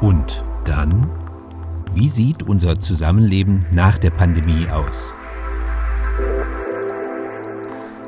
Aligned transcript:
Und 0.00 0.44
dann? 0.64 1.10
Wie 1.92 2.06
sieht 2.06 2.44
unser 2.44 2.78
Zusammenleben 2.78 3.66
nach 3.72 3.98
der 3.98 4.10
Pandemie 4.10 4.68
aus? 4.68 5.12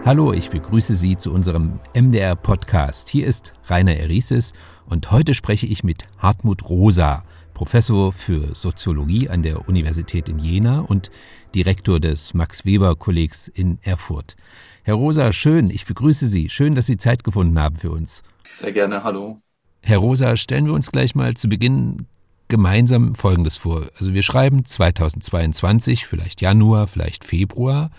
Hallo, 0.05 0.33
ich 0.33 0.51
begrüße 0.51 0.95
Sie 0.95 1.17
zu 1.17 1.33
unserem 1.33 1.81
MDR-Podcast. 1.95 3.09
Hier 3.09 3.27
ist 3.27 3.55
Rainer 3.67 3.97
Erises 3.97 4.53
und 4.87 5.11
heute 5.11 5.35
spreche 5.35 5.67
ich 5.67 5.83
mit 5.83 6.07
Hartmut 6.19 6.71
Rosa, 6.71 7.25
Professor 7.55 8.13
für 8.13 8.55
Soziologie 8.55 9.29
an 9.29 9.43
der 9.43 9.69
Universität 9.69 10.29
in 10.29 10.39
Jena 10.39 10.83
und 10.83 11.11
Direktor 11.57 11.99
des 11.99 12.35
Max-Weber-Kollegs 12.35 13.49
in 13.49 13.81
Erfurt. 13.83 14.37
Herr 14.85 14.95
Rosa, 14.95 15.33
schön, 15.33 15.69
ich 15.71 15.87
begrüße 15.87 16.29
Sie. 16.29 16.51
Schön, 16.51 16.77
dass 16.77 16.87
Sie 16.87 16.99
Zeit 16.99 17.25
gefunden 17.25 17.59
haben 17.59 17.77
für 17.77 17.91
uns. 17.91 18.23
Sehr 18.53 18.71
gerne, 18.71 19.03
hallo. 19.03 19.43
Herr 19.83 19.99
Rosa, 19.99 20.37
stellen 20.37 20.67
wir 20.67 20.75
uns 20.75 20.93
gleich 20.93 21.15
mal 21.15 21.35
zu 21.35 21.49
Beginn 21.49 22.07
gemeinsam 22.49 23.15
Folgendes 23.15 23.57
vor. 23.57 23.87
Also 23.99 24.13
wir 24.13 24.23
schreiben 24.23 24.65
2022, 24.65 26.07
vielleicht 26.07 26.41
Januar, 26.41 26.87
vielleicht 26.87 27.25
Februar. 27.25 27.91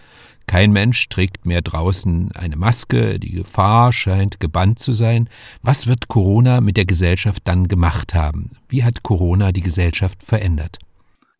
Kein 0.46 0.72
Mensch 0.74 1.08
trägt 1.10 1.46
mehr 1.46 1.62
draußen 1.62 2.32
eine 2.34 2.58
Maske, 2.58 3.20
die 3.20 3.32
Gefahr 3.32 3.94
scheint 3.94 4.40
gebannt 4.40 4.80
zu 4.80 4.94
sein. 4.94 5.30
Was 5.62 5.88
wird 5.88 6.08
Corona 6.08 6.62
mit 6.62 6.78
der 6.78 6.86
Gesellschaft 6.86 7.44
dann 7.46 7.68
gemacht 7.68 8.14
haben? 8.14 8.52
Wie 8.68 8.84
hat 8.84 9.04
Corona 9.04 9.52
die 9.52 9.62
Gesellschaft 9.62 10.22
verändert? 10.22 10.80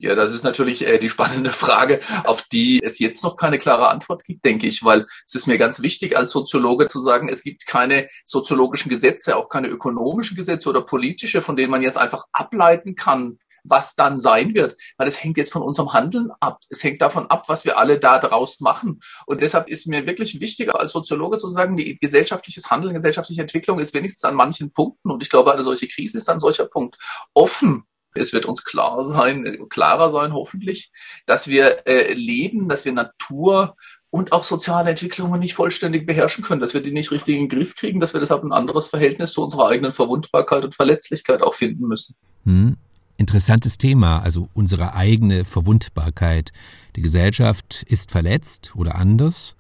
Ja, 0.02 0.16
das 0.16 0.34
ist 0.34 0.44
natürlich 0.44 0.88
äh, 0.88 0.98
die 0.98 1.10
spannende 1.10 1.50
Frage, 1.52 2.00
auf 2.24 2.42
die 2.52 2.82
es 2.84 2.98
jetzt 2.98 3.24
noch 3.24 3.38
keine 3.38 3.60
klare 3.60 3.90
Antwort 3.90 4.24
gibt, 4.24 4.44
denke 4.44 4.66
ich, 4.66 4.84
weil 4.84 5.06
es 5.28 5.36
ist 5.36 5.46
mir 5.46 5.60
ganz 5.60 5.84
wichtig 5.84 6.18
als 6.18 6.32
Soziologe 6.32 6.88
zu 6.88 7.00
sagen, 7.00 7.30
es 7.30 7.44
gibt 7.44 7.68
keine 7.68 8.10
soziologischen 8.26 8.90
Gesetze, 8.90 9.38
auch 9.38 9.48
keine 9.48 9.68
ökonomischen 9.68 10.36
Gesetze 10.36 10.70
oder 10.70 10.82
politische, 10.82 11.44
von 11.44 11.56
denen 11.56 11.70
man 11.70 11.84
jetzt 11.84 12.00
einfach 12.00 12.26
ableiten 12.32 12.96
kann, 12.96 13.38
was 13.64 13.94
dann 13.94 14.18
sein 14.18 14.56
wird, 14.56 14.76
weil 14.98 15.08
es 15.08 15.24
hängt 15.24 15.38
jetzt 15.38 15.52
von 15.52 15.62
unserem 15.62 15.94
Handeln 15.94 16.32
ab. 16.40 16.62
Es 16.70 16.84
hängt 16.84 17.04
davon 17.04 17.28
ab, 17.28 17.44
was 17.48 17.64
wir 17.64 17.78
alle 17.78 18.00
da 18.00 18.18
draus 18.18 18.60
machen. 18.60 19.02
Und 19.28 19.44
deshalb 19.44 19.70
ist 19.70 19.86
mir 19.86 20.08
wirklich 20.08 20.42
wichtig, 20.42 20.74
als 20.74 20.94
Soziologe 20.94 21.38
zu 21.38 21.48
sagen, 21.48 21.78
die 21.78 21.96
gesellschaftliches 22.00 22.72
Handeln, 22.72 22.96
gesellschaftliche 22.96 23.42
Entwicklung 23.42 23.78
ist 23.78 23.94
wenigstens 23.94 24.24
an 24.24 24.34
manchen 24.34 24.72
Punkten, 24.72 25.12
und 25.12 25.22
ich 25.22 25.30
glaube, 25.30 25.54
eine 25.54 25.62
solche 25.62 25.88
Krise 25.88 26.18
ist 26.18 26.28
ein 26.28 26.40
solcher 26.40 26.66
Punkt, 26.66 26.98
offen 27.36 27.86
es 28.14 28.34
wird 28.34 28.46
uns 28.46 28.64
klar 28.64 29.06
sein, 29.06 29.68
klarer 29.70 30.10
sein 30.10 30.34
hoffentlich, 30.34 30.92
dass 31.26 31.48
wir 31.48 31.88
äh, 31.88 32.14
leben, 32.14 32.68
dass 32.68 32.86
wir 32.86 32.94
Natur 32.94 33.76
und 34.10 34.34
auch 34.34 34.44
soziale 34.44 34.90
Entwicklungen 34.90 35.40
nicht 35.40 35.54
vollständig 35.54 36.06
beherrschen 36.06 36.44
können, 36.44 36.62
dass 36.62 36.74
wir 36.74 36.82
die 36.82 36.92
nicht 36.92 37.12
richtig 37.12 37.36
in 37.36 37.44
den 37.44 37.50
Griff 37.50 37.76
kriegen, 37.76 38.00
dass 38.00 38.14
wir 38.14 38.20
deshalb 38.20 38.44
ein 38.44 38.52
anderes 38.52 38.88
Verhältnis 38.88 39.32
zu 39.32 39.42
unserer 39.42 39.70
eigenen 39.70 39.94
Verwundbarkeit 39.94 40.66
und 40.66 40.76
Verletzlichkeit 40.76 41.42
auch 41.42 41.54
finden 41.54 41.88
müssen. 41.88 42.16
Hm. 42.46 42.78
Interessantes 43.18 43.78
Thema, 43.78 44.20
also 44.20 44.50
unsere 44.54 44.96
eigene 44.96 45.46
Verwundbarkeit. 45.46 46.52
Die 46.96 47.02
Gesellschaft 47.02 47.84
ist 47.88 48.12
verletzt 48.12 48.72
oder 48.76 48.96
anders. 48.96 49.56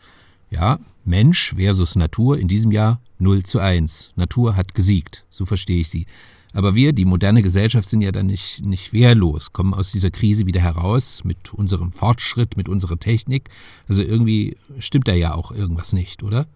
Ja, 0.50 0.80
Mensch 1.06 1.54
versus 1.56 1.96
Natur 1.96 2.38
in 2.38 2.48
diesem 2.48 2.72
Jahr 2.72 3.00
0 3.20 3.44
zu 3.44 3.60
1. 3.60 4.12
Natur 4.16 4.56
hat 4.56 4.74
gesiegt, 4.74 5.26
so 5.30 5.46
verstehe 5.46 5.82
ich 5.82 5.90
sie. 5.90 6.08
Aber 6.54 6.76
wir, 6.76 6.94
die 6.94 7.06
moderne 7.06 7.42
Gesellschaft, 7.42 7.90
sind 7.90 8.02
ja 8.02 8.12
dann 8.12 8.28
nicht, 8.28 8.66
nicht 8.66 8.94
wehrlos, 8.94 9.54
kommen 9.54 9.74
aus 9.74 9.92
dieser 9.92 10.12
Krise 10.12 10.46
wieder 10.46 10.62
heraus 10.62 11.24
mit 11.24 11.54
unserem 11.54 11.92
Fortschritt, 11.92 12.58
mit 12.58 12.68
unserer 12.68 12.98
Technik. 12.98 13.50
Also 13.88 14.04
irgendwie 14.04 14.58
stimmt 14.80 15.08
da 15.08 15.14
ja 15.14 15.34
auch 15.34 15.52
irgendwas 15.52 15.94
nicht, 15.94 16.24
oder? 16.24 16.48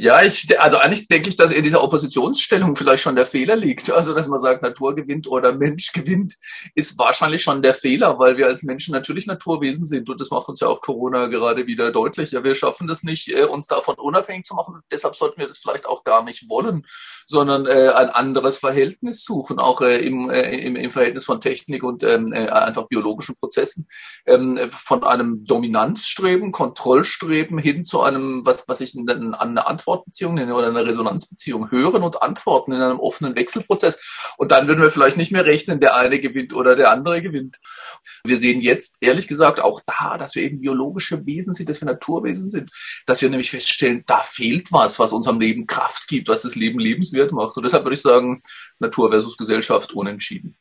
Ja, 0.00 0.22
ich, 0.22 0.58
also 0.58 0.78
eigentlich 0.78 1.08
denke 1.08 1.28
ich, 1.28 1.36
dass 1.36 1.50
in 1.50 1.62
dieser 1.62 1.84
Oppositionsstellung 1.84 2.74
vielleicht 2.74 3.02
schon 3.02 3.16
der 3.16 3.26
Fehler 3.26 3.54
liegt. 3.54 3.92
Also, 3.92 4.14
dass 4.14 4.28
man 4.28 4.40
sagt, 4.40 4.62
Natur 4.62 4.94
gewinnt 4.94 5.28
oder 5.28 5.52
Mensch 5.52 5.92
gewinnt, 5.92 6.36
ist 6.74 6.98
wahrscheinlich 6.98 7.42
schon 7.42 7.60
der 7.60 7.74
Fehler, 7.74 8.18
weil 8.18 8.38
wir 8.38 8.46
als 8.46 8.62
Menschen 8.62 8.94
natürlich 8.94 9.26
Naturwesen 9.26 9.84
sind. 9.84 10.08
Und 10.08 10.18
das 10.18 10.30
macht 10.30 10.48
uns 10.48 10.60
ja 10.60 10.68
auch 10.68 10.80
Corona 10.80 11.26
gerade 11.26 11.66
wieder 11.66 11.92
deutlich. 11.92 12.30
Ja, 12.30 12.42
wir 12.42 12.54
schaffen 12.54 12.86
das 12.86 13.02
nicht, 13.02 13.28
äh, 13.28 13.44
uns 13.44 13.66
davon 13.66 13.96
unabhängig 13.96 14.46
zu 14.46 14.54
machen. 14.54 14.80
Deshalb 14.90 15.16
sollten 15.16 15.38
wir 15.38 15.46
das 15.46 15.58
vielleicht 15.58 15.86
auch 15.86 16.02
gar 16.02 16.24
nicht 16.24 16.48
wollen, 16.48 16.86
sondern 17.26 17.66
äh, 17.66 17.90
ein 17.90 18.08
anderes 18.08 18.56
Verhältnis 18.56 19.22
suchen, 19.22 19.58
auch 19.58 19.82
äh, 19.82 19.98
im, 19.98 20.30
äh, 20.30 20.56
im, 20.60 20.76
im 20.76 20.90
Verhältnis 20.92 21.26
von 21.26 21.42
Technik 21.42 21.82
und 21.82 22.04
ähm, 22.04 22.32
äh, 22.32 22.48
einfach 22.48 22.88
biologischen 22.88 23.34
Prozessen. 23.34 23.86
Ähm, 24.24 24.58
von 24.70 25.04
einem 25.04 25.44
Dominanzstreben, 25.44 26.52
Kontrollstreben 26.52 27.58
hin 27.58 27.84
zu 27.84 28.00
einem, 28.00 28.46
was, 28.46 28.66
was 28.66 28.80
ich 28.80 28.96
eine, 28.96 29.38
eine 29.38 29.66
Antwortbeziehung 29.90 30.38
oder 30.52 30.68
eine 30.68 30.84
Resonanzbeziehung. 30.84 31.70
Hören 31.70 32.02
und 32.02 32.22
antworten 32.22 32.72
in 32.72 32.80
einem 32.80 33.00
offenen 33.00 33.36
Wechselprozess. 33.36 34.34
Und 34.36 34.52
dann 34.52 34.68
würden 34.68 34.82
wir 34.82 34.90
vielleicht 34.90 35.16
nicht 35.16 35.32
mehr 35.32 35.44
rechnen, 35.44 35.80
der 35.80 35.96
eine 35.96 36.20
gewinnt 36.20 36.54
oder 36.54 36.76
der 36.76 36.90
andere 36.90 37.22
gewinnt. 37.22 37.58
Wir 38.24 38.38
sehen 38.38 38.60
jetzt, 38.60 38.98
ehrlich 39.00 39.28
gesagt, 39.28 39.60
auch 39.60 39.80
da, 39.86 40.16
dass 40.16 40.34
wir 40.34 40.42
eben 40.42 40.60
biologische 40.60 41.24
Wesen 41.26 41.54
sind, 41.54 41.68
dass 41.68 41.80
wir 41.80 41.86
Naturwesen 41.86 42.48
sind, 42.48 42.70
dass 43.06 43.22
wir 43.22 43.30
nämlich 43.30 43.50
feststellen, 43.50 44.04
da 44.06 44.18
fehlt 44.18 44.72
was, 44.72 44.98
was 44.98 45.12
unserem 45.12 45.40
Leben 45.40 45.66
Kraft 45.66 46.08
gibt, 46.08 46.28
was 46.28 46.42
das 46.42 46.54
Leben 46.54 46.78
lebenswert 46.78 47.32
macht. 47.32 47.56
Und 47.56 47.64
deshalb 47.64 47.84
würde 47.84 47.94
ich 47.94 48.02
sagen, 48.02 48.40
Natur 48.78 49.10
versus 49.10 49.36
Gesellschaft 49.36 49.92
unentschieden. 49.92 50.56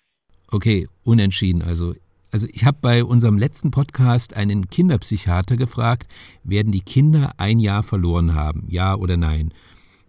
Okay, 0.52 0.88
unentschieden. 1.04 1.62
Also 1.62 1.94
also 2.32 2.48
ich 2.52 2.66
habe 2.66 2.78
bei 2.82 3.04
unserem 3.04 3.38
letzten 3.38 3.72
Podcast 3.72 4.36
einen 4.36 4.70
Kinderpsychiater 4.70 5.58
gefragt, 5.58 6.12
werden 6.44 6.72
die 6.72 6.82
Kinder 6.82 7.34
ein 7.38 7.60
Jahr 7.60 7.84
verloren 7.84 8.36
haben, 8.36 8.66
ja 8.68 8.96
oder 8.96 9.18
nein? 9.18 9.54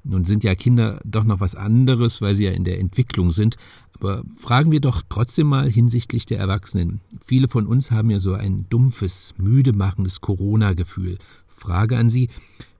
Nun 0.02 0.24
sind 0.24 0.44
ja 0.44 0.54
Kinder 0.54 1.00
doch 1.04 1.24
noch 1.24 1.40
was 1.40 1.54
anderes, 1.54 2.22
weil 2.22 2.34
sie 2.34 2.44
ja 2.44 2.52
in 2.52 2.64
der 2.64 2.78
Entwicklung 2.78 3.32
sind. 3.32 3.56
Aber 3.94 4.22
fragen 4.34 4.70
wir 4.70 4.80
doch 4.80 5.02
trotzdem 5.08 5.46
mal 5.46 5.70
hinsichtlich 5.70 6.24
der 6.24 6.38
Erwachsenen. 6.38 7.00
Viele 7.24 7.48
von 7.48 7.66
uns 7.66 7.90
haben 7.90 8.10
ja 8.10 8.18
so 8.18 8.32
ein 8.32 8.64
dumpfes, 8.70 9.34
müde 9.36 9.74
machendes 9.74 10.22
Corona-Gefühl. 10.22 11.18
Frage 11.48 11.98
an 11.98 12.08
Sie, 12.08 12.30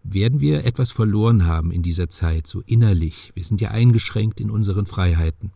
werden 0.02 0.40
wir 0.40 0.64
etwas 0.64 0.90
verloren 0.90 1.44
haben 1.44 1.72
in 1.72 1.82
dieser 1.82 2.08
Zeit, 2.08 2.46
so 2.46 2.62
innerlich? 2.64 3.32
Wir 3.34 3.44
sind 3.44 3.60
ja 3.60 3.70
eingeschränkt 3.70 4.40
in 4.40 4.50
unseren 4.50 4.86
Freiheiten. 4.86 5.50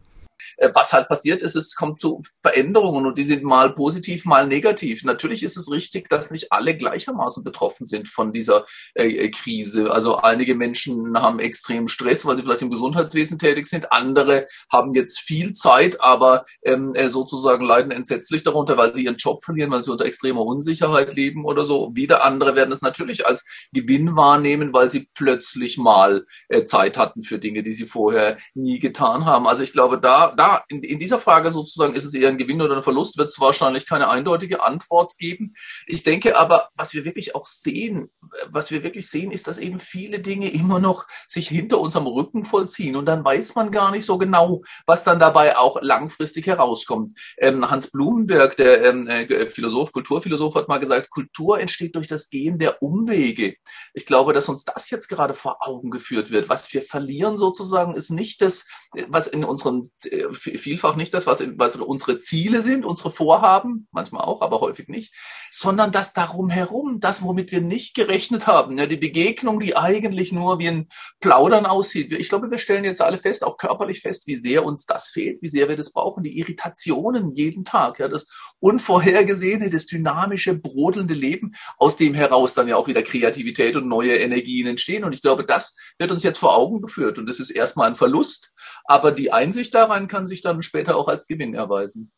Äh, 0.56 0.70
was 0.74 0.92
halt 0.92 1.08
passiert 1.08 1.42
ist, 1.42 1.54
es 1.54 1.74
kommt 1.74 2.00
zu 2.00 2.22
Veränderungen 2.42 3.06
und 3.06 3.18
die 3.18 3.24
sind 3.24 3.42
mal 3.42 3.74
positiv, 3.74 4.24
mal 4.24 4.46
negativ. 4.46 5.04
Natürlich 5.04 5.42
ist 5.42 5.56
es 5.56 5.70
richtig, 5.70 6.08
dass 6.08 6.30
nicht 6.30 6.52
alle 6.52 6.76
gleichermaßen 6.76 7.44
betroffen 7.44 7.86
sind 7.86 8.08
von 8.08 8.32
dieser 8.32 8.66
äh, 8.94 9.08
äh, 9.08 9.30
Krise. 9.30 9.90
Also 9.90 10.16
einige 10.16 10.54
Menschen 10.54 11.20
haben 11.20 11.38
extrem 11.38 11.88
Stress, 11.88 12.26
weil 12.26 12.36
sie 12.36 12.42
vielleicht 12.42 12.62
im 12.62 12.70
Gesundheitswesen 12.70 13.38
tätig 13.38 13.66
sind. 13.66 13.92
Andere 13.92 14.46
haben 14.72 14.94
jetzt 14.94 15.20
viel 15.20 15.52
Zeit, 15.52 16.00
aber 16.00 16.44
ähm, 16.62 16.94
äh, 16.94 17.08
sozusagen 17.08 17.64
leiden 17.64 17.90
entsetzlich 17.90 18.42
darunter, 18.42 18.76
weil 18.76 18.94
sie 18.94 19.04
ihren 19.04 19.16
Job 19.16 19.44
verlieren, 19.44 19.70
weil 19.70 19.84
sie 19.84 19.90
unter 19.90 20.04
extremer 20.04 20.42
Unsicherheit 20.42 21.14
leben 21.14 21.44
oder 21.44 21.64
so. 21.64 21.90
Wieder 21.94 22.24
andere 22.24 22.54
werden 22.56 22.72
es 22.72 22.82
natürlich 22.82 23.26
als 23.26 23.44
Gewinn 23.72 24.16
wahrnehmen, 24.16 24.72
weil 24.72 24.90
sie 24.90 25.08
plötzlich 25.14 25.78
mal 25.78 26.26
Zeit 26.66 26.96
hatten 26.98 27.22
für 27.22 27.38
Dinge, 27.38 27.62
die 27.62 27.72
sie 27.72 27.86
vorher 27.86 28.36
nie 28.54 28.78
getan 28.78 29.24
haben. 29.24 29.46
Also 29.46 29.62
ich 29.62 29.72
glaube, 29.72 29.98
da 29.98 30.23
da, 30.32 30.64
in, 30.68 30.82
in 30.82 30.98
dieser 30.98 31.18
Frage 31.18 31.52
sozusagen, 31.52 31.94
ist 31.94 32.04
es 32.04 32.14
eher 32.14 32.28
ein 32.28 32.38
Gewinn 32.38 32.62
oder 32.62 32.76
ein 32.76 32.82
Verlust, 32.82 33.18
wird 33.18 33.28
es 33.28 33.40
wahrscheinlich 33.40 33.86
keine 33.86 34.08
eindeutige 34.08 34.62
Antwort 34.62 35.16
geben. 35.18 35.52
Ich 35.86 36.02
denke 36.02 36.36
aber, 36.38 36.68
was 36.74 36.94
wir 36.94 37.04
wirklich 37.04 37.34
auch 37.34 37.46
sehen, 37.46 38.10
was 38.48 38.70
wir 38.70 38.82
wirklich 38.82 39.08
sehen, 39.08 39.30
ist, 39.30 39.46
dass 39.46 39.58
eben 39.58 39.80
viele 39.80 40.20
Dinge 40.20 40.50
immer 40.50 40.78
noch 40.78 41.06
sich 41.28 41.48
hinter 41.48 41.80
unserem 41.80 42.06
Rücken 42.06 42.44
vollziehen 42.44 42.96
und 42.96 43.06
dann 43.06 43.24
weiß 43.24 43.54
man 43.54 43.70
gar 43.70 43.90
nicht 43.90 44.04
so 44.04 44.18
genau, 44.18 44.62
was 44.86 45.04
dann 45.04 45.18
dabei 45.18 45.56
auch 45.56 45.80
langfristig 45.80 46.46
herauskommt. 46.46 47.12
Ähm, 47.38 47.70
Hans 47.70 47.90
Blumenberg, 47.90 48.56
der 48.56 48.84
ähm, 48.84 49.06
äh, 49.08 49.46
Philosoph, 49.46 49.92
Kulturphilosoph, 49.92 50.54
hat 50.54 50.68
mal 50.68 50.78
gesagt, 50.78 51.10
Kultur 51.10 51.58
entsteht 51.60 51.94
durch 51.94 52.08
das 52.08 52.28
Gehen 52.28 52.58
der 52.58 52.82
Umwege. 52.82 53.56
Ich 53.92 54.06
glaube, 54.06 54.32
dass 54.32 54.48
uns 54.48 54.64
das 54.64 54.90
jetzt 54.90 55.08
gerade 55.08 55.34
vor 55.34 55.58
Augen 55.60 55.90
geführt 55.90 56.30
wird. 56.30 56.48
Was 56.48 56.72
wir 56.72 56.82
verlieren 56.82 57.38
sozusagen, 57.38 57.94
ist 57.94 58.10
nicht 58.10 58.40
das, 58.40 58.66
was 59.08 59.26
in 59.26 59.44
unseren 59.44 59.90
vielfach 60.32 60.96
nicht 60.96 61.14
das, 61.14 61.26
was, 61.26 61.42
was 61.56 61.76
unsere 61.76 62.18
Ziele 62.18 62.62
sind, 62.62 62.84
unsere 62.84 63.10
Vorhaben, 63.10 63.88
manchmal 63.90 64.24
auch, 64.24 64.42
aber 64.42 64.60
häufig 64.60 64.88
nicht, 64.88 65.14
sondern 65.50 65.92
das 65.92 66.12
darum 66.12 66.50
herum, 66.50 67.00
das, 67.00 67.22
womit 67.22 67.52
wir 67.52 67.60
nicht 67.60 67.94
gerechnet 67.94 68.46
haben, 68.46 68.78
ja, 68.78 68.86
die 68.86 68.96
Begegnung, 68.96 69.60
die 69.60 69.76
eigentlich 69.76 70.32
nur 70.32 70.58
wie 70.58 70.68
ein 70.68 70.88
Plaudern 71.20 71.66
aussieht. 71.66 72.12
Ich 72.12 72.28
glaube, 72.28 72.50
wir 72.50 72.58
stellen 72.58 72.84
jetzt 72.84 73.00
alle 73.00 73.18
fest, 73.18 73.44
auch 73.44 73.56
körperlich 73.56 74.00
fest, 74.00 74.26
wie 74.26 74.36
sehr 74.36 74.64
uns 74.64 74.86
das 74.86 75.08
fehlt, 75.08 75.42
wie 75.42 75.48
sehr 75.48 75.68
wir 75.68 75.76
das 75.76 75.92
brauchen, 75.92 76.24
die 76.24 76.38
Irritationen 76.38 77.30
jeden 77.30 77.64
Tag, 77.64 77.98
ja, 77.98 78.08
das 78.08 78.26
unvorhergesehene, 78.60 79.68
das 79.68 79.86
dynamische, 79.86 80.54
brodelnde 80.54 81.14
Leben, 81.14 81.54
aus 81.78 81.96
dem 81.96 82.14
heraus 82.14 82.54
dann 82.54 82.68
ja 82.68 82.76
auch 82.76 82.88
wieder 82.88 83.02
Kreativität 83.02 83.76
und 83.76 83.88
neue 83.88 84.16
Energien 84.16 84.66
entstehen. 84.66 85.04
Und 85.04 85.14
ich 85.14 85.22
glaube, 85.22 85.44
das 85.44 85.76
wird 85.98 86.10
uns 86.10 86.22
jetzt 86.22 86.38
vor 86.38 86.56
Augen 86.56 86.80
geführt. 86.80 87.18
Und 87.18 87.26
das 87.26 87.40
ist 87.40 87.50
erstmal 87.50 87.88
ein 87.88 87.96
Verlust, 87.96 88.52
aber 88.84 89.12
die 89.12 89.32
Einsicht 89.32 89.74
daran 89.74 90.03
kann 90.08 90.26
sich 90.26 90.42
dann 90.42 90.62
später 90.62 90.96
auch 90.96 91.08
als 91.08 91.26
Gewinn 91.26 91.54
erweisen. 91.54 92.10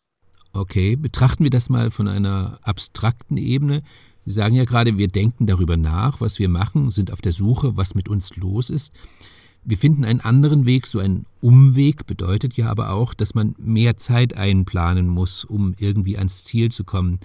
Okay, 0.53 0.97
betrachten 0.97 1.45
wir 1.45 1.51
das 1.51 1.69
mal 1.69 1.91
von 1.91 2.09
einer 2.09 2.59
abstrakten 2.63 3.37
Ebene. 3.37 3.83
Sie 4.25 4.33
sagen 4.33 4.55
ja 4.55 4.65
gerade, 4.65 4.97
wir 4.97 5.09
denken 5.09 5.47
darüber 5.47 5.77
nach, 5.77 6.21
was 6.21 6.39
wir 6.39 6.49
machen, 6.49 6.91
sind 6.91 7.13
auf 7.13 7.21
der 7.21 7.33
Suche, 7.33 7.77
was 7.77 7.95
mit 7.95 8.09
uns 8.09 8.35
los 8.37 8.71
ist. 8.71 8.93
Wir 9.65 9.77
finden 9.77 10.05
einen 10.05 10.21
anderen 10.21 10.65
Weg, 10.65 10.87
so 10.87 10.99
ein 11.01 11.27
Umweg 11.41 12.07
bedeutet 12.07 12.57
ja 12.57 12.71
aber 12.71 12.91
auch, 12.91 13.15
dass 13.15 13.35
man 13.35 13.55
mehr 13.59 13.97
Zeit 13.97 14.35
einplanen 14.35 15.09
muss, 15.09 15.45
um 15.45 15.75
irgendwie 15.79 16.17
ans 16.17 16.45
Ziel 16.45 16.71
zu 16.71 16.85
kommen, 16.85 17.19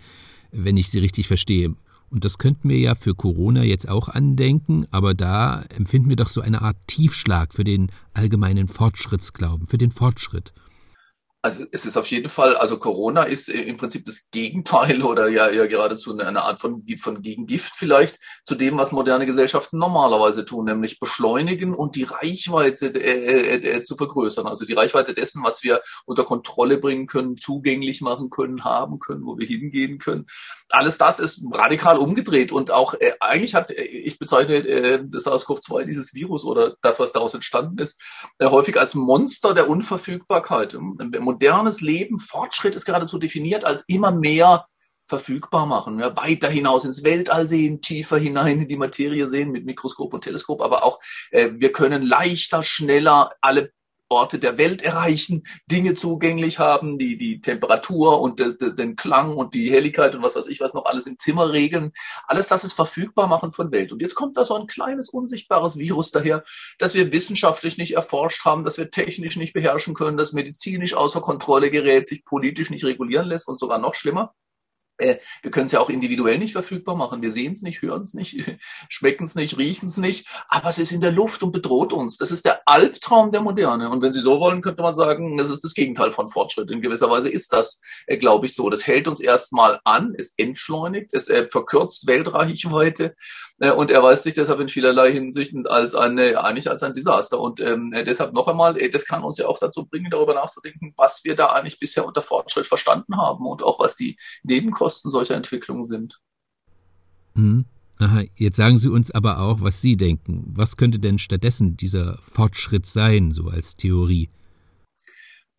wenn 0.51 0.75
ich 0.75 0.89
Sie 0.89 0.99
richtig 0.99 1.27
verstehe. 1.27 1.75
Und 2.11 2.25
das 2.25 2.37
könnten 2.37 2.67
wir 2.67 2.77
ja 2.77 2.93
für 2.93 3.15
Corona 3.15 3.63
jetzt 3.63 3.87
auch 3.87 4.09
andenken, 4.09 4.85
aber 4.91 5.13
da 5.13 5.61
empfinden 5.61 6.09
wir 6.09 6.17
doch 6.17 6.27
so 6.27 6.41
eine 6.41 6.61
Art 6.61 6.75
Tiefschlag 6.85 7.53
für 7.53 7.63
den 7.63 7.89
allgemeinen 8.13 8.67
Fortschrittsglauben, 8.67 9.67
für 9.67 9.77
den 9.77 9.91
Fortschritt. 9.91 10.53
Also 11.43 11.65
es 11.71 11.85
ist 11.85 11.97
auf 11.97 12.05
jeden 12.07 12.29
Fall, 12.29 12.55
also 12.55 12.77
Corona 12.77 13.23
ist 13.23 13.49
im 13.49 13.77
Prinzip 13.77 14.05
das 14.05 14.29
Gegenteil 14.29 15.01
oder 15.03 15.27
ja, 15.27 15.49
ja 15.49 15.65
geradezu 15.65 16.15
eine 16.17 16.43
Art 16.43 16.59
von, 16.59 16.85
von 16.99 17.21
Gegengift 17.21 17.73
vielleicht 17.75 18.19
zu 18.43 18.53
dem, 18.53 18.77
was 18.77 18.91
moderne 18.91 19.25
Gesellschaften 19.25 19.79
normalerweise 19.79 20.45
tun, 20.45 20.65
nämlich 20.65 20.99
beschleunigen 20.99 21.73
und 21.73 21.95
die 21.95 22.03
Reichweite 22.03 22.93
äh, 22.93 23.55
äh, 23.55 23.77
äh, 23.77 23.83
zu 23.83 23.95
vergrößern. 23.97 24.45
Also 24.45 24.65
die 24.65 24.73
Reichweite 24.73 25.15
dessen, 25.15 25.43
was 25.43 25.63
wir 25.63 25.81
unter 26.05 26.23
Kontrolle 26.25 26.77
bringen 26.77 27.07
können, 27.07 27.37
zugänglich 27.37 28.01
machen 28.01 28.29
können, 28.29 28.63
haben 28.63 28.99
können, 28.99 29.25
wo 29.25 29.39
wir 29.39 29.47
hingehen 29.47 29.97
können. 29.97 30.27
Alles 30.69 30.99
das 30.99 31.19
ist 31.19 31.43
radikal 31.51 31.97
umgedreht 31.97 32.51
und 32.51 32.71
auch 32.71 32.93
äh, 32.93 33.13
eigentlich 33.19 33.55
hat, 33.55 33.71
äh, 33.71 33.81
ich 33.83 34.19
bezeichne 34.19 34.57
äh, 34.57 35.03
das 35.03 35.25
SARS-CoV-2, 35.25 35.85
dieses 35.85 36.13
Virus 36.13 36.45
oder 36.45 36.75
das, 36.83 36.99
was 36.99 37.11
daraus 37.11 37.33
entstanden 37.33 37.79
ist, 37.79 37.99
äh, 38.37 38.45
häufig 38.45 38.79
als 38.79 38.93
Monster 38.93 39.55
der 39.55 39.69
Unverfügbarkeit 39.69 40.75
modernes 41.31 41.81
Leben, 41.81 42.17
Fortschritt 42.17 42.75
ist 42.75 42.85
geradezu 42.85 43.17
definiert 43.17 43.65
als 43.65 43.83
immer 43.87 44.11
mehr 44.11 44.65
verfügbar 45.05 45.65
machen, 45.65 45.99
ja, 45.99 46.15
weiter 46.15 46.49
hinaus 46.49 46.85
ins 46.85 47.03
Weltall 47.03 47.45
sehen, 47.47 47.81
tiefer 47.81 48.17
hinein 48.17 48.61
in 48.61 48.67
die 48.67 48.77
Materie 48.77 49.27
sehen 49.27 49.51
mit 49.51 49.65
Mikroskop 49.65 50.13
und 50.13 50.23
Teleskop, 50.23 50.61
aber 50.61 50.83
auch 50.83 50.99
äh, 51.31 51.49
wir 51.53 51.71
können 51.71 52.03
leichter, 52.03 52.63
schneller 52.63 53.31
alle 53.41 53.71
Orte 54.11 54.39
der 54.39 54.57
Welt 54.57 54.81
erreichen, 54.81 55.43
Dinge 55.69 55.93
zugänglich 55.93 56.59
haben, 56.59 56.97
die 56.97 57.17
die 57.17 57.41
Temperatur 57.41 58.21
und 58.21 58.39
de, 58.39 58.57
de, 58.57 58.75
den 58.75 58.95
Klang 58.95 59.35
und 59.35 59.53
die 59.53 59.71
Helligkeit 59.71 60.15
und 60.15 60.21
was 60.21 60.35
weiß 60.35 60.47
ich 60.47 60.59
was 60.59 60.73
noch 60.73 60.85
alles 60.85 61.07
im 61.07 61.17
Zimmer 61.17 61.51
regeln. 61.51 61.91
Alles 62.27 62.47
das 62.47 62.63
ist 62.63 62.73
verfügbar 62.73 63.27
machen 63.27 63.51
von 63.51 63.71
Welt. 63.71 63.91
Und 63.91 64.01
jetzt 64.01 64.15
kommt 64.15 64.37
da 64.37 64.45
so 64.45 64.55
ein 64.55 64.67
kleines 64.67 65.09
unsichtbares 65.09 65.77
Virus 65.77 66.11
daher, 66.11 66.43
das 66.77 66.93
wir 66.93 67.11
wissenschaftlich 67.11 67.77
nicht 67.77 67.95
erforscht 67.95 68.45
haben, 68.45 68.63
das 68.63 68.77
wir 68.77 68.91
technisch 68.91 69.37
nicht 69.37 69.53
beherrschen 69.53 69.93
können, 69.93 70.17
das 70.17 70.33
medizinisch 70.33 70.93
außer 70.93 71.21
Kontrolle 71.21 71.71
gerät, 71.71 72.07
sich 72.07 72.25
politisch 72.25 72.69
nicht 72.69 72.85
regulieren 72.85 73.27
lässt 73.27 73.47
und 73.47 73.59
sogar 73.59 73.79
noch 73.79 73.95
schlimmer. 73.95 74.33
Äh, 75.01 75.19
wir 75.41 75.51
können 75.51 75.65
es 75.65 75.71
ja 75.71 75.79
auch 75.79 75.89
individuell 75.89 76.37
nicht 76.37 76.53
verfügbar 76.53 76.95
machen. 76.95 77.21
Wir 77.21 77.31
sehen 77.31 77.53
es 77.53 77.61
nicht, 77.61 77.81
hören 77.81 78.03
es 78.03 78.13
nicht, 78.13 78.51
schmecken 78.89 79.25
es 79.25 79.35
nicht, 79.35 79.57
riechen 79.57 79.87
es 79.87 79.97
nicht, 79.97 80.27
aber 80.47 80.69
es 80.69 80.77
ist 80.77 80.91
in 80.91 81.01
der 81.01 81.11
Luft 81.11 81.43
und 81.43 81.51
bedroht 81.51 81.93
uns. 81.93 82.17
Das 82.17 82.31
ist 82.31 82.45
der 82.45 82.61
Albtraum 82.65 83.31
der 83.31 83.41
Moderne. 83.41 83.89
Und 83.89 84.01
wenn 84.01 84.13
Sie 84.13 84.21
so 84.21 84.39
wollen, 84.39 84.61
könnte 84.61 84.81
man 84.81 84.93
sagen, 84.93 85.37
das 85.37 85.49
ist 85.49 85.63
das 85.63 85.73
Gegenteil 85.73 86.11
von 86.11 86.29
Fortschritt. 86.29 86.71
In 86.71 86.81
gewisser 86.81 87.09
Weise 87.09 87.29
ist 87.29 87.53
das, 87.53 87.81
äh, 88.07 88.17
glaube 88.17 88.45
ich, 88.45 88.55
so. 88.55 88.69
Das 88.69 88.85
hält 88.87 89.07
uns 89.07 89.19
erstmal 89.19 89.79
an, 89.83 90.13
es 90.17 90.33
entschleunigt, 90.37 91.13
es 91.13 91.27
äh, 91.27 91.47
verkürzt 91.49 92.07
Weltreichweite 92.07 93.15
äh, 93.61 93.71
und 93.71 93.91
erweist 93.91 94.23
sich 94.23 94.33
deshalb 94.33 94.59
in 94.59 94.67
vielerlei 94.67 95.11
Hinsichten 95.11 95.67
als 95.67 95.95
eine, 95.95 96.43
eigentlich 96.43 96.69
als 96.69 96.81
ein 96.81 96.93
Desaster. 96.93 97.39
Und 97.39 97.59
ähm, 97.59 97.93
äh, 97.93 98.03
deshalb 98.03 98.33
noch 98.33 98.47
einmal, 98.47 98.75
äh, 98.81 98.89
das 98.89 99.05
kann 99.05 99.23
uns 99.23 99.37
ja 99.37 99.47
auch 99.47 99.59
dazu 99.59 99.85
bringen, 99.85 100.09
darüber 100.09 100.33
nachzudenken, 100.33 100.93
was 100.97 101.23
wir 101.23 101.35
da 101.35 101.47
eigentlich 101.47 101.79
bisher 101.79 102.05
unter 102.05 102.23
Fortschritt 102.23 102.65
verstanden 102.65 103.17
haben 103.17 103.45
und 103.45 103.63
auch 103.63 103.79
was 103.79 103.95
die 103.95 104.17
Nebenkosten 104.43 105.11
solcher 105.11 105.35
Entwicklungen 105.35 105.85
sind. 105.85 106.19
Mhm. 107.35 107.65
Aha, 107.99 108.23
jetzt 108.35 108.57
sagen 108.57 108.79
Sie 108.79 108.89
uns 108.89 109.11
aber 109.11 109.39
auch, 109.39 109.61
was 109.61 109.79
Sie 109.79 109.95
denken. 109.95 110.51
Was 110.55 110.75
könnte 110.75 110.97
denn 110.97 111.19
stattdessen 111.19 111.77
dieser 111.77 112.17
Fortschritt 112.23 112.87
sein, 112.87 113.31
so 113.31 113.49
als 113.49 113.75
Theorie? 113.75 114.31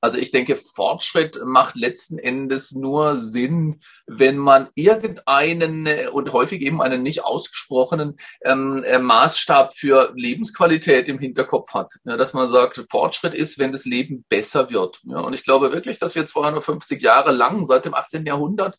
Also 0.02 0.19
ich 0.19 0.32
denke, 0.32 0.56
Fortschritt 0.56 1.38
macht 1.44 1.76
letzten 1.76 2.19
Endes 2.19 2.72
nur 2.72 3.16
Sinn, 3.16 3.81
wenn 4.08 4.37
man 4.37 4.69
irgendeinen 4.75 5.87
äh, 5.87 6.08
und 6.10 6.32
häufig 6.32 6.60
eben 6.60 6.82
einen 6.82 7.04
nicht 7.04 7.25
ausgesprochenen 7.25 8.16
ähm, 8.44 8.82
äh, 8.82 8.99
Maßstab 8.99 9.72
für 9.72 10.12
Lebensqualität 10.16 11.08
im 11.08 11.20
Hinterkopf 11.20 11.72
hat. 11.72 11.93
Ja, 12.04 12.16
dass 12.16 12.32
man 12.32 12.49
sagt, 12.49 12.82
Fortschritt 12.90 13.32
ist, 13.32 13.60
wenn 13.60 13.70
das 13.70 13.84
Leben 13.84 14.25
besser 14.28 14.70
wird. 14.70 15.00
Ja, 15.04 15.20
und 15.20 15.34
ich 15.34 15.44
glaube 15.44 15.72
wirklich, 15.72 16.00
dass 16.00 16.16
wir 16.16 16.26
250 16.26 17.00
Jahre 17.00 17.31
lang 17.31 17.64
seit 17.64 17.84
dem 17.84 17.94
18. 17.94 18.26
Jahrhundert 18.26 18.78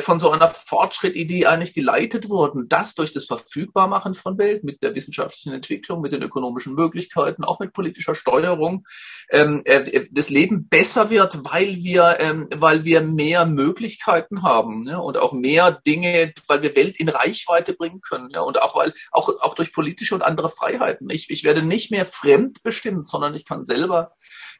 von 0.00 0.18
so 0.18 0.30
einer 0.30 0.48
Fortschrittidee 0.48 1.46
eigentlich 1.46 1.74
geleitet 1.74 2.28
wurden, 2.28 2.68
das 2.68 2.94
durch 2.94 3.12
das 3.12 3.26
Verfügbarmachen 3.26 4.14
von 4.14 4.36
Welt 4.36 4.64
mit 4.64 4.82
der 4.82 4.94
wissenschaftlichen 4.94 5.52
Entwicklung, 5.52 6.00
mit 6.00 6.12
den 6.12 6.22
ökonomischen 6.22 6.74
Möglichkeiten, 6.74 7.44
auch 7.44 7.60
mit 7.60 7.72
politischer 7.72 8.14
Steuerung, 8.14 8.84
ähm, 9.30 9.62
äh, 9.64 10.06
das 10.10 10.30
Leben 10.30 10.68
besser 10.68 11.10
wird, 11.10 11.44
weil 11.44 11.76
wir, 11.76 12.16
ähm, 12.20 12.48
weil 12.54 12.84
wir 12.84 13.00
mehr 13.00 13.46
Möglichkeiten 13.46 14.42
haben 14.42 14.82
ne? 14.82 15.00
und 15.00 15.18
auch 15.18 15.32
mehr 15.32 15.70
Dinge, 15.70 16.34
weil 16.48 16.62
wir 16.62 16.74
Welt 16.74 16.98
in 16.98 17.08
Reichweite 17.08 17.72
bringen 17.72 18.00
können 18.00 18.30
ja? 18.30 18.40
und 18.40 18.60
auch 18.60 18.74
weil 18.74 18.92
auch 19.12 19.28
auch 19.40 19.54
durch 19.54 19.72
politische 19.72 20.14
und 20.14 20.22
andere 20.22 20.50
Freiheiten. 20.50 21.10
Ich, 21.10 21.30
ich 21.30 21.44
werde 21.44 21.62
nicht 21.62 21.90
mehr 21.90 22.06
fremdbestimmt, 22.06 23.08
sondern 23.08 23.34
ich 23.34 23.44
kann 23.44 23.64
selber 23.64 24.12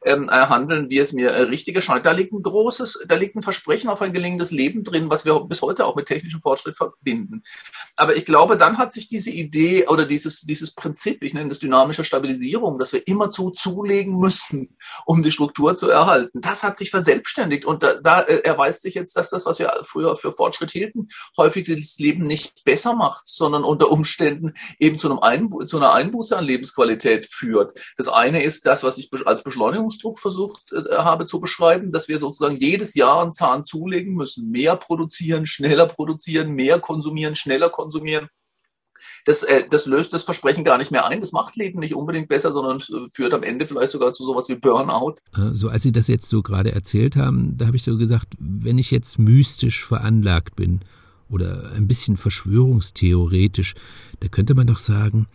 ähm, 0.05 0.29
äh, 0.29 0.47
handeln, 0.47 0.89
wie 0.89 0.99
es 0.99 1.13
mir 1.13 1.31
äh, 1.31 1.43
richtig 1.43 1.75
erscheint. 1.75 2.05
Da 2.05 2.11
liegt 2.11 2.33
ein 2.33 2.41
großes, 2.41 3.05
da 3.07 3.15
liegt 3.15 3.35
ein 3.35 3.41
Versprechen 3.41 3.89
auf 3.89 4.01
ein 4.01 4.13
gelingendes 4.13 4.51
Leben 4.51 4.83
drin, 4.83 5.09
was 5.09 5.25
wir 5.25 5.39
bis 5.41 5.61
heute 5.61 5.85
auch 5.85 5.95
mit 5.95 6.07
technischem 6.07 6.41
Fortschritt 6.41 6.75
verbinden. 6.75 7.43
Aber 7.95 8.15
ich 8.15 8.25
glaube, 8.25 8.57
dann 8.57 8.77
hat 8.77 8.93
sich 8.93 9.07
diese 9.07 9.31
Idee 9.31 9.87
oder 9.87 10.05
dieses, 10.05 10.41
dieses 10.41 10.73
Prinzip, 10.73 11.23
ich 11.23 11.33
nenne 11.33 11.49
das 11.49 11.59
dynamische 11.59 12.03
Stabilisierung, 12.03 12.79
dass 12.79 12.93
wir 12.93 13.07
immerzu 13.07 13.51
zulegen 13.51 14.17
müssen, 14.17 14.77
um 15.05 15.23
die 15.23 15.31
Struktur 15.31 15.75
zu 15.75 15.89
erhalten, 15.89 16.41
das 16.41 16.63
hat 16.63 16.77
sich 16.77 16.91
verselbstständigt. 16.91 17.65
Und 17.65 17.83
da, 17.83 17.95
da 17.95 18.21
äh, 18.21 18.41
erweist 18.43 18.83
sich 18.83 18.93
jetzt, 18.93 19.15
dass 19.15 19.29
das, 19.29 19.45
was 19.45 19.59
wir 19.59 19.73
früher 19.83 20.15
für 20.15 20.31
Fortschritt 20.31 20.71
hielten, 20.71 21.09
häufig 21.37 21.67
das 21.67 21.97
Leben 21.97 22.23
nicht 22.23 22.63
besser 22.63 22.93
macht, 22.95 23.27
sondern 23.27 23.63
unter 23.63 23.91
Umständen 23.91 24.53
eben 24.79 24.99
zu, 24.99 25.09
einem 25.09 25.19
Einbu 25.19 25.63
zu 25.63 25.77
einer 25.77 25.93
Einbuße 25.93 26.37
an 26.37 26.45
Lebensqualität 26.45 27.25
führt. 27.25 27.79
Das 27.97 28.07
eine 28.07 28.43
ist 28.43 28.65
das, 28.65 28.83
was 28.83 28.97
ich 28.97 29.09
als 29.25 29.43
Beschleunigung 29.43 29.86
Leistungsdruck 29.87 30.19
versucht 30.19 30.71
äh, 30.71 30.97
habe 30.97 31.25
zu 31.25 31.39
beschreiben, 31.39 31.91
dass 31.91 32.07
wir 32.07 32.19
sozusagen 32.19 32.57
jedes 32.57 32.95
Jahr 32.95 33.21
einen 33.21 33.33
Zahn 33.33 33.65
zulegen 33.65 34.13
müssen, 34.13 34.51
mehr 34.51 34.75
produzieren, 34.75 35.45
schneller 35.47 35.87
produzieren, 35.87 36.51
mehr 36.51 36.79
konsumieren, 36.79 37.35
schneller 37.35 37.69
konsumieren. 37.69 38.27
Das, 39.25 39.43
äh, 39.43 39.63
das 39.69 39.85
löst 39.85 40.13
das 40.13 40.23
Versprechen 40.23 40.63
gar 40.63 40.77
nicht 40.77 40.91
mehr 40.91 41.07
ein. 41.07 41.19
Das 41.19 41.31
macht 41.31 41.55
Leben 41.55 41.79
nicht 41.79 41.95
unbedingt 41.95 42.27
besser, 42.29 42.51
sondern 42.51 42.79
führt 43.11 43.33
am 43.33 43.43
Ende 43.43 43.65
vielleicht 43.65 43.91
sogar 43.91 44.13
zu 44.13 44.25
sowas 44.25 44.49
wie 44.49 44.55
Burnout. 44.55 45.15
Äh, 45.35 45.53
so 45.53 45.69
als 45.69 45.83
Sie 45.83 45.91
das 45.91 46.07
jetzt 46.07 46.29
so 46.29 46.41
gerade 46.41 46.71
erzählt 46.71 47.15
haben, 47.15 47.57
da 47.57 47.67
habe 47.67 47.77
ich 47.77 47.83
so 47.83 47.97
gesagt, 47.97 48.27
wenn 48.39 48.77
ich 48.77 48.91
jetzt 48.91 49.19
mystisch 49.19 49.85
veranlagt 49.85 50.55
bin 50.55 50.81
oder 51.29 51.71
ein 51.75 51.87
bisschen 51.87 52.17
verschwörungstheoretisch, 52.17 53.75
da 54.21 54.29
könnte 54.29 54.55
man 54.55 54.67
doch 54.67 54.79
sagen, 54.79 55.27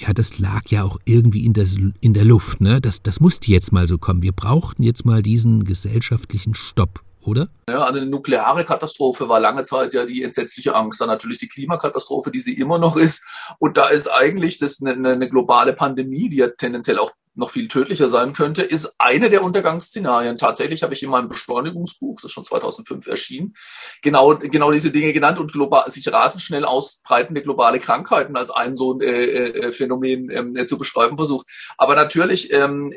ja, 0.00 0.12
das 0.12 0.38
lag 0.38 0.62
ja 0.68 0.84
auch 0.84 0.98
irgendwie 1.04 1.44
in 1.44 1.52
der, 1.52 1.66
in 2.00 2.14
der 2.14 2.24
Luft, 2.24 2.60
ne? 2.60 2.80
Das, 2.80 3.02
das 3.02 3.20
musste 3.20 3.50
jetzt 3.50 3.72
mal 3.72 3.86
so 3.86 3.98
kommen. 3.98 4.22
Wir 4.22 4.32
brauchten 4.32 4.82
jetzt 4.82 5.04
mal 5.04 5.22
diesen 5.22 5.64
gesellschaftlichen 5.64 6.54
Stopp, 6.54 7.00
oder? 7.22 7.48
Ja, 7.68 7.84
eine 7.86 8.06
nukleare 8.06 8.64
Katastrophe 8.64 9.28
war 9.28 9.40
lange 9.40 9.64
Zeit 9.64 9.94
ja 9.94 10.04
die 10.04 10.22
entsetzliche 10.22 10.74
Angst. 10.74 11.00
Dann 11.00 11.08
natürlich 11.08 11.38
die 11.38 11.48
Klimakatastrophe, 11.48 12.30
die 12.30 12.40
sie 12.40 12.54
immer 12.54 12.78
noch 12.78 12.96
ist. 12.96 13.24
Und 13.58 13.76
da 13.76 13.88
ist 13.88 14.08
eigentlich 14.08 14.58
das 14.58 14.80
eine, 14.80 15.10
eine 15.10 15.28
globale 15.28 15.72
Pandemie, 15.72 16.28
die 16.28 16.36
ja 16.36 16.48
tendenziell 16.48 16.98
auch 16.98 17.12
noch 17.38 17.50
viel 17.50 17.68
tödlicher 17.68 18.08
sein 18.08 18.32
könnte, 18.32 18.62
ist 18.62 18.94
eine 18.98 19.30
der 19.30 19.44
Untergangsszenarien. 19.44 20.38
Tatsächlich 20.38 20.82
habe 20.82 20.92
ich 20.92 21.02
in 21.04 21.10
meinem 21.10 21.28
Beschleunigungsbuch, 21.28 22.20
das 22.20 22.32
schon 22.32 22.44
2005 22.44 23.06
erschien, 23.06 23.54
genau, 24.02 24.36
genau 24.36 24.72
diese 24.72 24.90
Dinge 24.90 25.12
genannt 25.12 25.38
und 25.38 25.52
global, 25.52 25.88
sich 25.88 26.12
rasend 26.12 26.42
schnell 26.42 26.64
ausbreitende 26.64 27.42
globale 27.42 27.78
Krankheiten 27.78 28.36
als 28.36 28.50
ein 28.50 28.76
so 28.76 28.92
ein 28.92 29.00
äh, 29.00 29.24
äh, 29.24 29.72
Phänomen 29.72 30.30
ähm, 30.30 30.66
zu 30.66 30.78
beschreiben 30.78 31.16
versucht. 31.16 31.46
Aber 31.76 31.94
natürlich, 31.94 32.52
ähm, 32.52 32.92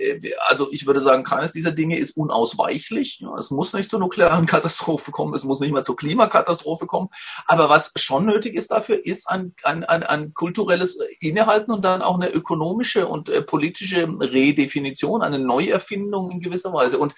also 0.48 0.70
ich 0.72 0.88
würde 0.88 1.02
sagen, 1.02 1.24
keines 1.24 1.52
dieser 1.52 1.72
Dinge 1.72 2.00
ist 2.00 2.18
unausweichlich. 2.18 3.24
Es 3.38 3.52
muss 3.52 3.74
nicht 3.74 3.92
zur 3.92 4.00
nuklearen 4.00 4.46
Katastrophe 4.48 5.12
kommen, 5.12 5.36
es 5.36 5.44
muss 5.44 5.60
nicht 5.60 5.72
mal 5.72 5.84
zur 5.84 5.96
Klimakatastrophe 5.96 6.88
kommen. 6.88 7.10
Aber 7.46 7.70
was 7.70 7.92
schon 7.98 8.26
nötig 8.26 8.56
ist 8.56 8.72
dafür, 8.72 9.06
ist 9.06 9.30
ein, 9.30 9.54
ein, 9.64 9.84
ein, 9.84 10.02
ein 10.02 10.34
kulturelles 10.34 10.98
Innehalten 11.20 11.72
und 11.72 11.86
dann 11.86 12.02
auch 12.02 12.16
eine 12.16 12.32
ökonomische 12.32 13.08
und 13.08 13.30
äh, 13.30 13.44
politische 13.44 14.08
Redefinition, 14.32 15.22
eine 15.22 15.40
Neuerfindung 15.40 16.32
in 16.32 16.42
gewisser 16.42 16.74
Weise. 16.74 16.98
Und 16.98 17.14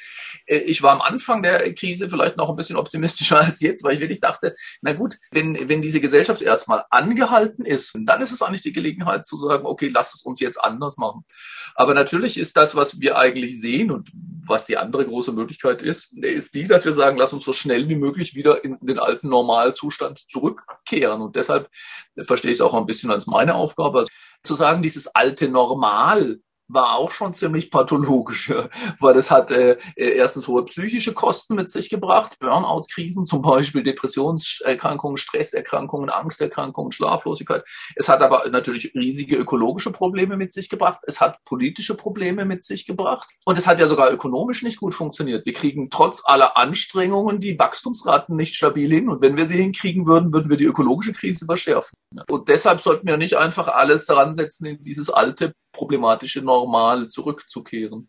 äh, 0.45 0.57
ich 0.57 0.81
war 0.81 0.91
am 0.91 1.01
Anfang 1.01 1.43
der 1.43 1.73
Krise 1.73 2.09
vielleicht 2.09 2.37
noch 2.37 2.49
ein 2.49 2.55
bisschen 2.55 2.75
optimistischer 2.77 3.39
als 3.45 3.61
jetzt, 3.61 3.83
weil 3.83 3.93
ich 3.93 3.99
wirklich 3.99 4.21
dachte, 4.21 4.55
na 4.81 4.93
gut, 4.93 5.17
wenn, 5.31 5.69
wenn 5.69 5.81
diese 5.81 6.01
Gesellschaft 6.01 6.41
erstmal 6.41 6.83
angehalten 6.89 7.65
ist, 7.65 7.97
dann 8.05 8.21
ist 8.21 8.31
es 8.31 8.41
eigentlich 8.41 8.61
die 8.61 8.73
Gelegenheit 8.73 9.25
zu 9.25 9.37
sagen, 9.37 9.65
okay, 9.65 9.89
lass 9.93 10.13
es 10.13 10.21
uns 10.23 10.39
jetzt 10.39 10.57
anders 10.57 10.97
machen. 10.97 11.25
Aber 11.75 11.93
natürlich 11.93 12.37
ist 12.37 12.57
das, 12.57 12.75
was 12.75 12.99
wir 12.99 13.17
eigentlich 13.17 13.59
sehen 13.59 13.91
und 13.91 14.11
was 14.45 14.65
die 14.65 14.77
andere 14.77 15.05
große 15.05 15.31
Möglichkeit 15.31 15.81
ist, 15.81 16.17
ist 16.17 16.53
die, 16.53 16.65
dass 16.65 16.85
wir 16.85 16.93
sagen, 16.93 17.17
lass 17.17 17.33
uns 17.33 17.45
so 17.45 17.53
schnell 17.53 17.87
wie 17.89 17.95
möglich 17.95 18.35
wieder 18.35 18.63
in 18.63 18.77
den 18.81 18.99
alten 18.99 19.29
Normalzustand 19.29 20.25
zurückkehren. 20.29 21.21
Und 21.21 21.35
deshalb 21.35 21.69
verstehe 22.23 22.51
ich 22.51 22.57
es 22.57 22.61
auch 22.61 22.73
ein 22.73 22.85
bisschen 22.85 23.11
als 23.11 23.27
meine 23.27 23.55
Aufgabe, 23.55 24.05
zu 24.43 24.55
sagen, 24.55 24.81
dieses 24.81 25.07
alte 25.07 25.49
Normal 25.49 26.39
war 26.73 26.95
auch 26.95 27.11
schon 27.11 27.33
ziemlich 27.33 27.71
pathologisch, 27.71 28.51
weil 28.99 29.13
das 29.13 29.31
hat 29.31 29.51
äh, 29.51 29.77
erstens 29.95 30.47
hohe 30.47 30.65
psychische 30.65 31.13
Kosten 31.13 31.55
mit 31.55 31.71
sich 31.71 31.89
gebracht, 31.89 32.39
Burnout-Krisen 32.39 33.25
zum 33.25 33.41
Beispiel, 33.41 33.83
Depressionserkrankungen, 33.83 35.17
Stresserkrankungen, 35.17 36.09
Angsterkrankungen, 36.09 36.91
Schlaflosigkeit. 36.91 37.63
Es 37.95 38.09
hat 38.09 38.21
aber 38.21 38.49
natürlich 38.49 38.93
riesige 38.95 39.35
ökologische 39.35 39.91
Probleme 39.91 40.37
mit 40.37 40.53
sich 40.53 40.69
gebracht. 40.69 41.01
Es 41.03 41.21
hat 41.21 41.43
politische 41.45 41.95
Probleme 41.95 42.45
mit 42.45 42.63
sich 42.63 42.85
gebracht 42.85 43.29
und 43.45 43.57
es 43.57 43.67
hat 43.67 43.79
ja 43.79 43.87
sogar 43.87 44.11
ökonomisch 44.11 44.63
nicht 44.63 44.79
gut 44.79 44.93
funktioniert. 44.93 45.45
Wir 45.45 45.53
kriegen 45.53 45.89
trotz 45.89 46.21
aller 46.25 46.57
Anstrengungen 46.57 47.39
die 47.39 47.57
Wachstumsraten 47.57 48.35
nicht 48.35 48.55
stabil 48.55 48.91
hin 48.91 49.09
und 49.09 49.21
wenn 49.21 49.37
wir 49.37 49.45
sie 49.45 49.57
hinkriegen 49.57 50.07
würden, 50.07 50.33
würden 50.33 50.49
wir 50.49 50.57
die 50.57 50.65
ökologische 50.65 51.13
Krise 51.13 51.45
verschärfen. 51.45 51.95
Und 52.29 52.49
deshalb 52.49 52.81
sollten 52.81 53.07
wir 53.07 53.17
nicht 53.17 53.37
einfach 53.37 53.67
alles 53.67 54.05
daran 54.05 54.33
setzen, 54.33 54.65
in 54.65 54.81
dieses 54.81 55.09
alte 55.09 55.53
problematische 55.73 56.41
Normal 56.41 57.09
zurückzukehren. 57.09 58.07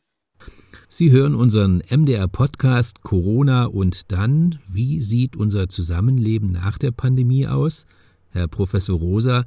Sie 0.88 1.11
hören 1.11 1.35
unseren 1.35 1.83
MDR-Podcast 1.90 3.02
Corona 3.02 3.64
und 3.64 4.12
dann. 4.12 4.61
Wie 4.68 5.02
sieht 5.02 5.37
unser 5.37 5.68
Zusammenleben 5.68 6.52
nach 6.52 6.78
der 6.78 6.92
Pandemie 6.92 7.49
aus? 7.49 7.87
Herr 8.30 8.47
Professor 8.47 8.97
Rosa, 8.97 9.44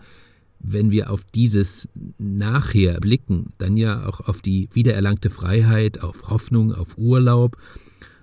wenn 0.60 0.92
wir 0.92 1.12
auf 1.12 1.24
dieses 1.24 1.88
Nachher 2.18 3.00
blicken, 3.00 3.54
dann 3.60 3.78
ja 3.78 4.06
auch 4.08 4.28
auf 4.28 4.42
die 4.42 4.70
wiedererlangte 4.74 5.30
Freiheit, 5.30 6.04
auf 6.04 6.30
Hoffnung, 6.30 6.74
auf 6.74 6.98
Urlaub, 6.98 7.58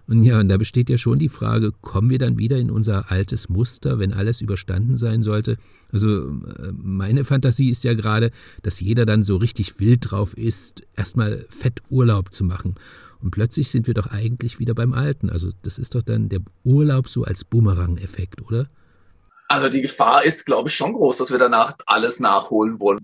und 0.07 0.23
ja, 0.23 0.39
und 0.39 0.49
da 0.49 0.59
besteht 0.59 0.91
ja 0.91 0.99
schon 0.99 1.19
die 1.19 1.31
Frage, 1.31 1.73
kommen 1.81 2.11
wir 2.11 2.19
dann 2.19 2.39
wieder 2.39 2.59
in 2.59 2.71
unser 2.71 3.11
altes 3.11 3.49
Muster, 3.49 3.99
wenn 3.99 4.13
alles 4.13 4.43
überstanden 4.43 4.99
sein 4.99 5.23
sollte? 5.23 5.57
Also 5.93 6.29
äh, 6.29 6.73
meine 6.73 7.25
Fantasie 7.25 7.71
ist 7.71 7.85
ja 7.85 7.95
gerade, 7.95 8.31
dass 8.63 8.81
jeder 8.81 9.07
dann 9.07 9.25
so 9.25 9.37
richtig 9.37 9.81
wild 9.81 10.11
drauf 10.11 10.37
ist, 10.37 10.87
erstmal 10.95 11.47
fett 11.49 11.81
Urlaub 11.89 12.33
zu 12.35 12.45
machen. 12.45 12.75
Und 13.23 13.31
plötzlich 13.31 13.71
sind 13.71 13.87
wir 13.87 13.95
doch 13.95 14.09
eigentlich 14.09 14.59
wieder 14.59 14.75
beim 14.75 14.93
Alten. 14.93 15.31
Also 15.31 15.51
das 15.63 15.79
ist 15.79 15.95
doch 15.95 16.03
dann 16.03 16.29
der 16.29 16.41
Urlaub 16.65 17.09
so 17.09 17.25
als 17.25 17.43
Bumerang-Effekt, 17.43 18.43
oder? 18.43 18.69
Also 19.55 19.69
die 19.69 19.83
Gefahr 19.83 20.25
ist, 20.25 20.47
glaube 20.47 20.69
ich, 20.69 20.75
schon 20.75 20.95
groß, 20.95 21.19
dass 21.19 21.31
wir 21.31 21.39
danach 21.39 21.77
alles 21.87 22.19
nachholen 22.19 22.81
wollen. 22.81 22.99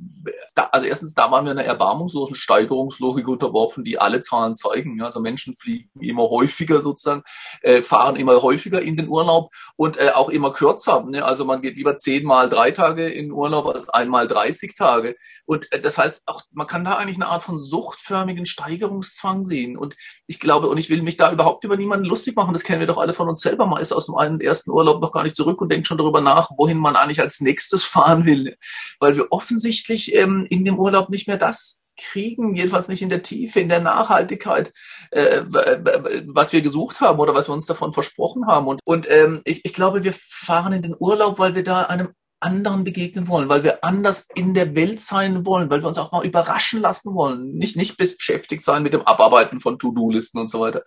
Da, 0.56 0.64
also 0.72 0.84
erstens, 0.84 1.14
da 1.14 1.30
waren 1.30 1.44
wir 1.44 1.52
einer 1.52 1.62
erbarmungslosen 1.62 2.34
Steigerungslogik 2.34 3.28
unterworfen, 3.28 3.84
die 3.84 4.00
alle 4.00 4.20
Zahlen 4.20 4.56
zeigen. 4.56 5.00
Also 5.00 5.20
Menschen 5.20 5.54
fliegen 5.54 5.88
immer 6.00 6.28
häufiger 6.28 6.82
sozusagen, 6.82 7.22
äh, 7.62 7.82
fahren 7.82 8.16
immer 8.16 8.42
häufiger 8.42 8.82
in 8.82 8.96
den 8.96 9.06
Urlaub 9.06 9.52
und 9.76 9.96
äh, 9.96 10.10
auch 10.10 10.28
immer 10.28 10.52
kürzer. 10.52 11.04
Ne? 11.04 11.24
Also 11.24 11.44
man 11.44 11.62
geht 11.62 11.76
lieber 11.76 11.98
zehnmal 11.98 12.48
drei 12.48 12.72
Tage 12.72 13.08
in 13.08 13.30
Urlaub 13.30 13.68
als 13.68 13.88
einmal 13.88 14.26
30 14.26 14.74
Tage. 14.74 15.14
Und 15.46 15.70
äh, 15.72 15.80
das 15.80 15.98
heißt, 15.98 16.24
auch 16.26 16.42
man 16.50 16.66
kann 16.66 16.84
da 16.84 16.96
eigentlich 16.96 17.16
eine 17.16 17.28
Art 17.28 17.44
von 17.44 17.60
suchtförmigen 17.60 18.44
Steigerungszwang 18.44 19.44
sehen. 19.44 19.78
Und 19.78 19.94
ich 20.26 20.40
glaube, 20.40 20.66
und 20.66 20.78
ich 20.78 20.90
will 20.90 21.02
mich 21.02 21.16
da 21.16 21.30
überhaupt 21.30 21.62
über 21.62 21.76
niemanden 21.76 22.06
lustig 22.06 22.34
machen, 22.34 22.54
das 22.54 22.64
kennen 22.64 22.80
wir 22.80 22.88
doch 22.88 22.98
alle 22.98 23.12
von 23.12 23.28
uns 23.28 23.40
selber. 23.40 23.66
Man 23.66 23.80
ist 23.80 23.92
aus 23.92 24.06
dem 24.06 24.16
einen 24.16 24.40
ersten 24.40 24.72
Urlaub 24.72 25.00
noch 25.00 25.12
gar 25.12 25.22
nicht 25.22 25.36
zurück 25.36 25.60
und 25.60 25.70
denkt 25.70 25.86
schon 25.86 25.98
darüber 25.98 26.20
nach, 26.20 26.39
nach, 26.40 26.50
wohin 26.56 26.78
man 26.78 26.96
eigentlich 26.96 27.20
als 27.20 27.40
nächstes 27.40 27.84
fahren 27.84 28.24
will, 28.24 28.56
weil 28.98 29.16
wir 29.16 29.26
offensichtlich 29.30 30.14
ähm, 30.14 30.46
in 30.48 30.64
dem 30.64 30.78
Urlaub 30.78 31.10
nicht 31.10 31.28
mehr 31.28 31.36
das 31.36 31.82
kriegen, 31.96 32.56
jedenfalls 32.56 32.88
nicht 32.88 33.02
in 33.02 33.10
der 33.10 33.22
Tiefe, 33.22 33.60
in 33.60 33.68
der 33.68 33.80
Nachhaltigkeit, 33.80 34.72
äh, 35.10 35.42
was 36.26 36.52
wir 36.52 36.62
gesucht 36.62 37.00
haben 37.00 37.18
oder 37.18 37.34
was 37.34 37.48
wir 37.48 37.52
uns 37.52 37.66
davon 37.66 37.92
versprochen 37.92 38.46
haben. 38.46 38.68
Und, 38.68 38.80
und 38.84 39.10
ähm, 39.10 39.42
ich, 39.44 39.64
ich 39.64 39.74
glaube, 39.74 40.02
wir 40.02 40.14
fahren 40.16 40.72
in 40.72 40.82
den 40.82 40.96
Urlaub, 40.98 41.38
weil 41.38 41.54
wir 41.54 41.64
da 41.64 41.82
einem 41.82 42.08
anderen 42.40 42.84
begegnen 42.84 43.28
wollen, 43.28 43.48
weil 43.48 43.64
wir 43.64 43.84
anders 43.84 44.26
in 44.34 44.54
der 44.54 44.74
Welt 44.74 45.00
sein 45.00 45.44
wollen, 45.44 45.70
weil 45.70 45.82
wir 45.82 45.88
uns 45.88 45.98
auch 45.98 46.10
mal 46.10 46.24
überraschen 46.24 46.80
lassen 46.80 47.14
wollen, 47.14 47.52
nicht, 47.52 47.76
nicht 47.76 47.96
beschäftigt 47.96 48.64
sein 48.64 48.82
mit 48.82 48.94
dem 48.94 49.02
Abarbeiten 49.02 49.60
von 49.60 49.78
To-Do-Listen 49.78 50.40
und 50.40 50.50
so 50.50 50.60
weiter. 50.60 50.82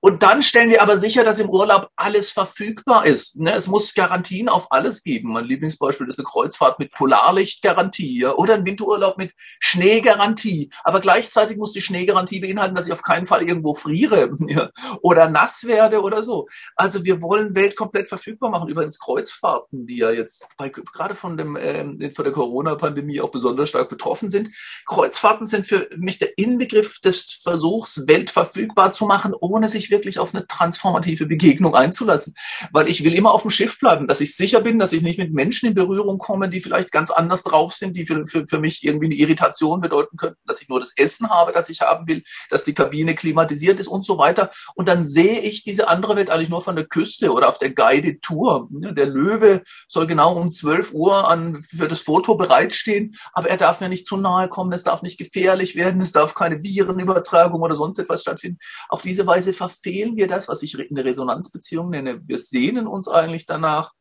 Und 0.00 0.22
dann 0.22 0.42
stellen 0.42 0.70
wir 0.70 0.82
aber 0.82 0.98
sicher, 0.98 1.24
dass 1.24 1.38
im 1.38 1.48
Urlaub 1.48 1.90
alles 1.96 2.30
verfügbar 2.30 3.06
ist. 3.06 3.38
Ne? 3.38 3.52
Es 3.52 3.66
muss 3.66 3.94
Garantien 3.94 4.48
auf 4.48 4.70
alles 4.70 5.02
geben. 5.02 5.32
Mein 5.32 5.46
Lieblingsbeispiel 5.46 6.08
ist 6.08 6.18
eine 6.18 6.26
Kreuzfahrt 6.26 6.78
mit 6.78 6.92
Polarlichtgarantie 6.92 8.26
oder 8.26 8.54
ein 8.54 8.66
Winterurlaub 8.66 9.16
mit 9.16 9.32
Schneegarantie. 9.58 10.70
Aber 10.84 11.00
gleichzeitig 11.00 11.56
muss 11.56 11.72
die 11.72 11.80
Schneegarantie 11.80 12.40
beinhalten, 12.40 12.74
dass 12.74 12.86
ich 12.86 12.92
auf 12.92 13.02
keinen 13.02 13.26
Fall 13.26 13.42
irgendwo 13.42 13.74
friere 13.74 14.30
oder 15.02 15.28
nass 15.28 15.64
werde 15.64 16.02
oder 16.02 16.22
so. 16.22 16.46
Also 16.76 17.04
wir 17.04 17.22
wollen 17.22 17.54
Welt 17.54 17.76
komplett 17.76 18.08
verfügbar 18.08 18.50
machen. 18.50 18.68
Übrigens 18.68 18.98
Kreuzfahrten, 18.98 19.86
die 19.86 19.96
ja 19.96 20.10
jetzt 20.10 20.48
bei 20.56 20.68
gerade 20.92 21.14
von 21.14 21.36
dem 21.36 21.56
äh, 21.56 22.10
von 22.10 22.24
der 22.24 22.32
Corona-Pandemie 22.32 23.20
auch 23.20 23.30
besonders 23.30 23.68
stark 23.68 23.88
betroffen 23.88 24.28
sind. 24.28 24.50
Kreuzfahrten 24.86 25.46
sind 25.46 25.66
für 25.66 25.88
mich 25.96 26.18
der 26.18 26.36
Inbegriff 26.36 27.00
des 27.00 27.40
Versuchs, 27.42 28.06
Welt 28.06 28.30
verfügbar 28.30 28.92
zu 28.92 29.06
machen, 29.06 29.34
ohne 29.38 29.68
sich 29.68 29.90
wirklich 29.90 30.18
auf 30.18 30.34
eine 30.34 30.46
transformative 30.46 31.26
Begegnung 31.26 31.74
einzulassen. 31.74 32.34
Weil 32.72 32.88
ich 32.88 33.04
will 33.04 33.14
immer 33.14 33.32
auf 33.32 33.42
dem 33.42 33.50
Schiff 33.50 33.78
bleiben, 33.78 34.06
dass 34.06 34.20
ich 34.20 34.36
sicher 34.36 34.60
bin, 34.60 34.78
dass 34.78 34.92
ich 34.92 35.02
nicht 35.02 35.18
mit 35.18 35.32
Menschen 35.32 35.66
in 35.68 35.74
Berührung 35.74 36.18
komme, 36.18 36.48
die 36.48 36.60
vielleicht 36.60 36.92
ganz 36.92 37.10
anders 37.10 37.42
drauf 37.42 37.74
sind, 37.74 37.96
die 37.96 38.06
für, 38.06 38.26
für, 38.26 38.46
für 38.46 38.58
mich 38.58 38.84
irgendwie 38.84 39.06
eine 39.06 39.14
Irritation 39.14 39.80
bedeuten 39.80 40.16
könnten, 40.16 40.40
dass 40.46 40.60
ich 40.60 40.68
nur 40.68 40.80
das 40.80 40.92
Essen 40.96 41.28
habe, 41.30 41.52
das 41.52 41.68
ich 41.68 41.80
haben 41.80 42.06
will, 42.06 42.22
dass 42.48 42.64
die 42.64 42.74
Kabine 42.74 43.14
klimatisiert 43.14 43.80
ist 43.80 43.88
und 43.88 44.04
so 44.04 44.18
weiter. 44.18 44.50
Und 44.74 44.88
dann 44.88 45.04
sehe 45.04 45.40
ich 45.40 45.62
diese 45.62 45.88
andere 45.88 46.16
Welt 46.16 46.30
eigentlich 46.30 46.48
nur 46.48 46.62
von 46.62 46.76
der 46.76 46.86
Küste 46.86 47.32
oder 47.32 47.48
auf 47.48 47.58
der 47.58 47.70
Guided 47.70 48.22
Tour. 48.22 48.68
Der 48.70 49.06
Löwe 49.06 49.62
soll 49.88 50.06
genau 50.06 50.34
um 50.34 50.50
zwölf 50.50 50.79
12 50.80 50.92
Uhr 50.94 51.28
an, 51.28 51.62
für 51.62 51.88
das 51.88 52.00
Foto 52.00 52.34
bereitstehen, 52.34 53.16
aber 53.32 53.48
er 53.50 53.56
darf 53.56 53.80
mir 53.80 53.88
nicht 53.88 54.06
zu 54.06 54.16
nahe 54.16 54.48
kommen, 54.48 54.72
es 54.72 54.84
darf 54.84 55.02
nicht 55.02 55.18
gefährlich 55.18 55.76
werden, 55.76 56.00
es 56.00 56.12
darf 56.12 56.34
keine 56.34 56.62
Virenübertragung 56.62 57.60
oder 57.60 57.74
sonst 57.74 57.98
etwas 57.98 58.22
stattfinden. 58.22 58.58
Auf 58.88 59.02
diese 59.02 59.26
Weise 59.26 59.52
verfehlen 59.52 60.16
wir 60.16 60.26
das, 60.26 60.48
was 60.48 60.62
ich 60.62 60.78
eine 60.78 61.04
Resonanzbeziehung 61.04 61.90
nenne. 61.90 62.20
Wir 62.26 62.38
sehnen 62.38 62.86
uns 62.86 63.08
eigentlich 63.08 63.46
danach, 63.46 63.92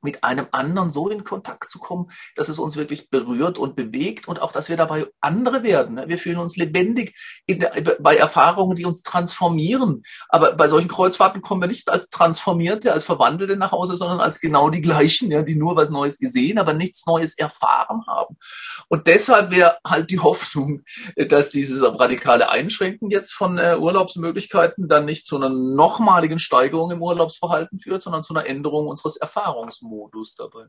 mit 0.00 0.22
einem 0.24 0.46
anderen 0.52 0.90
so 0.90 1.08
in 1.08 1.24
Kontakt 1.24 1.70
zu 1.70 1.78
kommen, 1.78 2.10
dass 2.36 2.48
es 2.48 2.58
uns 2.58 2.76
wirklich 2.76 3.10
berührt 3.10 3.58
und 3.58 3.76
bewegt 3.76 4.28
und 4.28 4.40
auch, 4.40 4.52
dass 4.52 4.68
wir 4.68 4.76
dabei 4.76 5.06
andere 5.20 5.62
werden. 5.62 5.96
Ne? 5.96 6.08
Wir 6.08 6.18
fühlen 6.18 6.38
uns 6.38 6.56
lebendig 6.56 7.16
der, 7.48 7.72
bei 8.00 8.16
Erfahrungen, 8.16 8.76
die 8.76 8.84
uns 8.84 9.02
transformieren. 9.02 10.02
Aber 10.28 10.52
bei 10.52 10.68
solchen 10.68 10.88
Kreuzfahrten 10.88 11.42
kommen 11.42 11.62
wir 11.62 11.68
nicht 11.68 11.88
als 11.90 12.10
Transformierte, 12.10 12.92
als 12.92 13.04
Verwandelte 13.04 13.56
nach 13.56 13.72
Hause, 13.72 13.96
sondern 13.96 14.20
als 14.20 14.40
genau 14.40 14.70
die 14.70 14.82
gleichen, 14.82 15.30
ja, 15.30 15.42
die 15.42 15.56
nur 15.56 15.76
was 15.76 15.90
Neues 15.90 16.18
gesehen, 16.18 16.58
aber 16.58 16.74
nichts 16.74 17.06
Neues 17.06 17.36
erfahren 17.36 18.04
haben. 18.06 18.36
Und 18.88 19.06
deshalb 19.06 19.50
wäre 19.50 19.78
halt 19.84 20.10
die 20.10 20.20
Hoffnung, 20.20 20.82
dass 21.16 21.50
dieses 21.50 21.82
radikale 21.82 22.50
Einschränken 22.50 23.10
jetzt 23.10 23.32
von 23.32 23.58
äh, 23.58 23.76
Urlaubsmöglichkeiten 23.78 24.88
dann 24.88 25.04
nicht 25.04 25.26
zu 25.26 25.36
einer 25.36 25.48
nochmaligen 25.48 26.38
Steigerung 26.38 26.90
im 26.90 27.02
Urlaubsverhalten 27.02 27.80
führt, 27.80 28.02
sondern 28.02 28.22
zu 28.22 28.34
einer 28.34 28.46
Änderung 28.46 28.86
unseres 28.86 29.16
Erfahrungsmodells. 29.16 29.87
Modus 29.88 30.34
dabei. 30.34 30.66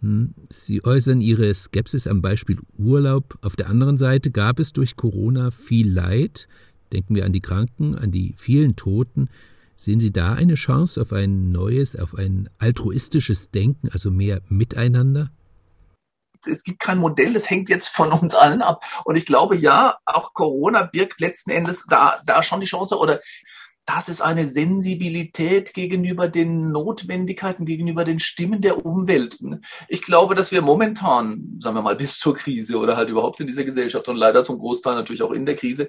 Hm. 0.00 0.34
Sie 0.50 0.84
äußern 0.84 1.20
Ihre 1.20 1.52
Skepsis 1.54 2.06
am 2.06 2.22
Beispiel 2.22 2.58
Urlaub. 2.78 3.38
Auf 3.42 3.56
der 3.56 3.68
anderen 3.68 3.98
Seite 3.98 4.30
gab 4.30 4.58
es 4.58 4.72
durch 4.72 4.96
Corona 4.96 5.50
viel 5.50 5.92
Leid. 5.92 6.48
Denken 6.92 7.14
wir 7.14 7.24
an 7.24 7.32
die 7.32 7.40
Kranken, 7.40 7.96
an 7.96 8.10
die 8.10 8.34
vielen 8.36 8.76
Toten. 8.76 9.28
Sehen 9.76 10.00
Sie 10.00 10.12
da 10.12 10.34
eine 10.34 10.54
Chance 10.54 11.00
auf 11.00 11.12
ein 11.12 11.52
neues, 11.52 11.96
auf 11.96 12.14
ein 12.14 12.48
altruistisches 12.58 13.50
Denken, 13.50 13.88
also 13.90 14.10
mehr 14.10 14.42
Miteinander? 14.48 15.30
es 16.46 16.62
gibt 16.62 16.80
kein 16.80 16.98
Modell, 16.98 17.32
das 17.32 17.50
hängt 17.50 17.68
jetzt 17.68 17.88
von 17.88 18.12
uns 18.12 18.34
allen 18.34 18.62
ab. 18.62 18.82
Und 19.04 19.16
ich 19.16 19.26
glaube, 19.26 19.56
ja, 19.56 19.98
auch 20.04 20.34
Corona 20.34 20.82
birgt 20.82 21.20
letzten 21.20 21.50
Endes 21.50 21.86
da, 21.86 22.20
da 22.24 22.42
schon 22.42 22.60
die 22.60 22.66
Chance 22.66 22.96
oder 22.96 23.20
das 23.88 24.10
ist 24.10 24.20
eine 24.20 24.46
Sensibilität 24.46 25.72
gegenüber 25.72 26.28
den 26.28 26.72
Notwendigkeiten, 26.72 27.64
gegenüber 27.64 28.04
den 28.04 28.20
Stimmen 28.20 28.60
der 28.60 28.84
Umwelt. 28.84 29.38
Ich 29.88 30.02
glaube, 30.02 30.34
dass 30.34 30.52
wir 30.52 30.60
momentan, 30.60 31.56
sagen 31.58 31.74
wir 31.74 31.80
mal, 31.80 31.96
bis 31.96 32.18
zur 32.18 32.34
Krise 32.34 32.76
oder 32.76 32.98
halt 32.98 33.08
überhaupt 33.08 33.40
in 33.40 33.46
dieser 33.46 33.64
Gesellschaft 33.64 34.06
und 34.08 34.16
leider 34.16 34.44
zum 34.44 34.58
Großteil 34.58 34.94
natürlich 34.94 35.22
auch 35.22 35.32
in 35.32 35.46
der 35.46 35.56
Krise, 35.56 35.88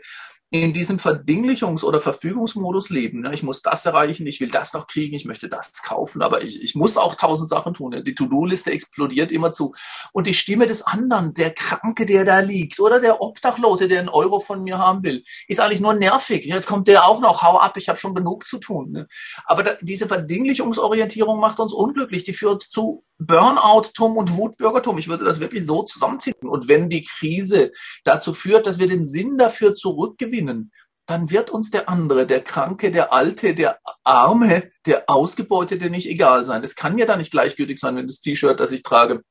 in 0.51 0.73
diesem 0.73 0.97
Verdinglichungs- 0.97 1.83
oder 1.83 2.01
Verfügungsmodus 2.01 2.89
leben. 2.89 3.31
Ich 3.31 3.43
muss 3.43 3.61
das 3.61 3.85
erreichen, 3.85 4.25
ich 4.25 4.41
will 4.41 4.49
das 4.49 4.73
noch 4.73 4.87
kriegen, 4.87 5.15
ich 5.15 5.25
möchte 5.25 5.47
das 5.47 5.83
kaufen, 5.83 6.23
aber 6.23 6.41
ich, 6.41 6.63
ich 6.63 6.73
muss 6.73 6.97
auch 6.97 7.13
tausend 7.13 7.49
Sachen 7.49 7.75
tun. 7.75 8.03
Die 8.03 8.15
To-Do-Liste 8.15 8.71
explodiert 8.71 9.31
immer 9.31 9.51
zu. 9.51 9.75
Und 10.11 10.25
die 10.25 10.33
Stimme 10.33 10.65
des 10.65 10.81
anderen, 10.81 11.35
der 11.35 11.53
Kranke, 11.53 12.07
der 12.07 12.25
da 12.25 12.39
liegt, 12.39 12.79
oder 12.79 12.99
der 12.99 13.21
Obdachlose, 13.21 13.87
der 13.87 13.99
einen 13.99 14.09
Euro 14.09 14.39
von 14.39 14.63
mir 14.63 14.79
haben 14.79 15.03
will, 15.03 15.23
ist 15.47 15.59
eigentlich 15.59 15.81
nur 15.81 15.93
nervig. 15.93 16.45
Jetzt 16.45 16.67
kommt 16.67 16.87
der 16.87 17.05
auch 17.05 17.19
noch, 17.19 17.43
hau 17.43 17.59
ab, 17.59 17.77
ich 17.77 17.87
habe 17.87 17.99
schon 17.99 18.15
genug 18.15 18.45
zu 18.47 18.57
tun. 18.57 19.05
Aber 19.45 19.77
diese 19.81 20.07
Verdinglichungsorientierung 20.07 21.39
macht 21.39 21.59
uns 21.59 21.73
unglücklich. 21.73 22.23
Die 22.23 22.33
führt 22.33 22.63
zu 22.63 23.03
Burnout-Tum 23.19 24.17
und 24.17 24.35
Wutbürgertum. 24.37 24.97
Ich 24.97 25.09
würde 25.09 25.25
das 25.25 25.39
wirklich 25.39 25.65
so 25.65 25.83
zusammenziehen. 25.83 26.35
Und 26.41 26.67
wenn 26.67 26.89
die 26.89 27.03
Krise 27.03 27.71
dazu 28.03 28.33
führt, 28.33 28.65
dass 28.65 28.79
wir 28.79 28.87
den 28.87 29.05
Sinn 29.05 29.37
dafür 29.37 29.75
zurückgewinnen, 29.75 30.38
dann 31.09 31.31
wird 31.31 31.49
uns 31.49 31.71
der 31.71 31.89
andere, 31.89 32.27
der 32.27 32.41
Kranke, 32.41 32.91
der 32.91 33.11
Alte, 33.11 33.55
der 33.55 33.79
Arme, 34.03 34.69
der 34.85 35.05
Ausgebeutete 35.07 35.89
nicht 35.89 36.07
egal 36.07 36.43
sein. 36.43 36.63
Es 36.63 36.75
kann 36.75 36.99
ja 36.99 37.07
da 37.07 37.17
nicht 37.17 37.31
gleichgültig 37.31 37.79
sein, 37.79 37.95
wenn 37.95 38.05
das 38.05 38.19
T-Shirt, 38.19 38.59
das 38.59 38.71
ich 38.71 38.83
trage, 38.83 39.23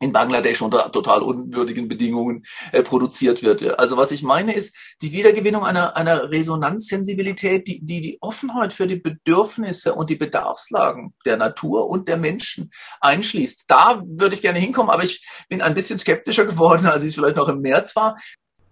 in 0.00 0.12
Bangladesch 0.12 0.60
unter 0.60 0.90
total 0.92 1.22
unwürdigen 1.22 1.88
Bedingungen 1.88 2.44
äh, 2.72 2.82
produziert 2.82 3.42
wird. 3.42 3.78
Also 3.78 3.96
was 3.96 4.10
ich 4.10 4.22
meine 4.22 4.52
ist 4.54 4.76
die 5.00 5.12
Wiedergewinnung 5.12 5.64
einer, 5.64 5.96
einer 5.96 6.30
Resonanzsensibilität, 6.30 7.66
die, 7.68 7.80
die 7.80 8.00
die 8.00 8.18
Offenheit 8.20 8.72
für 8.72 8.86
die 8.86 8.96
Bedürfnisse 8.96 9.94
und 9.94 10.10
die 10.10 10.16
Bedarfslagen 10.16 11.14
der 11.24 11.36
Natur 11.36 11.88
und 11.88 12.08
der 12.08 12.16
Menschen 12.16 12.70
einschließt. 13.00 13.64
Da 13.68 14.02
würde 14.04 14.34
ich 14.34 14.42
gerne 14.42 14.58
hinkommen, 14.58 14.90
aber 14.90 15.04
ich 15.04 15.26
bin 15.48 15.62
ein 15.62 15.74
bisschen 15.74 15.98
skeptischer 15.98 16.44
geworden, 16.44 16.86
als 16.86 17.02
ich 17.02 17.10
es 17.10 17.14
vielleicht 17.14 17.36
noch 17.36 17.48
im 17.48 17.60
März 17.60 17.96
war. 17.96 18.18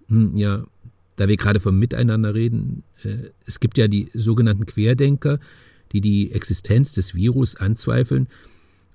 Hm, 0.08 0.36
ja, 0.36 0.64
da 1.22 1.28
wir 1.28 1.36
gerade 1.36 1.60
vom 1.60 1.78
Miteinander 1.78 2.34
reden, 2.34 2.82
äh, 3.04 3.30
es 3.46 3.60
gibt 3.60 3.78
ja 3.78 3.86
die 3.86 4.10
sogenannten 4.12 4.66
Querdenker, 4.66 5.38
die 5.92 6.00
die 6.00 6.32
Existenz 6.32 6.94
des 6.94 7.14
Virus 7.14 7.54
anzweifeln. 7.54 8.26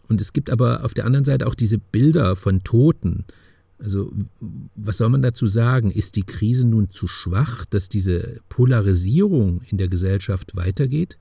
Und 0.09 0.19
es 0.19 0.33
gibt 0.33 0.49
aber 0.49 0.83
auf 0.83 0.93
der 0.93 1.05
anderen 1.05 1.23
Seite 1.23 1.47
auch 1.47 1.55
diese 1.55 1.77
Bilder 1.77 2.35
von 2.35 2.63
Toten. 2.65 3.23
Also 3.79 4.11
was 4.75 4.97
soll 4.97 5.07
man 5.07 5.21
dazu 5.21 5.47
sagen? 5.47 5.89
Ist 5.89 6.17
die 6.17 6.23
Krise 6.23 6.67
nun 6.67 6.91
zu 6.91 7.07
schwach, 7.07 7.65
dass 7.65 7.87
diese 7.87 8.41
Polarisierung 8.49 9.61
in 9.69 9.77
der 9.77 9.87
Gesellschaft 9.87 10.57
weitergeht? 10.57 11.17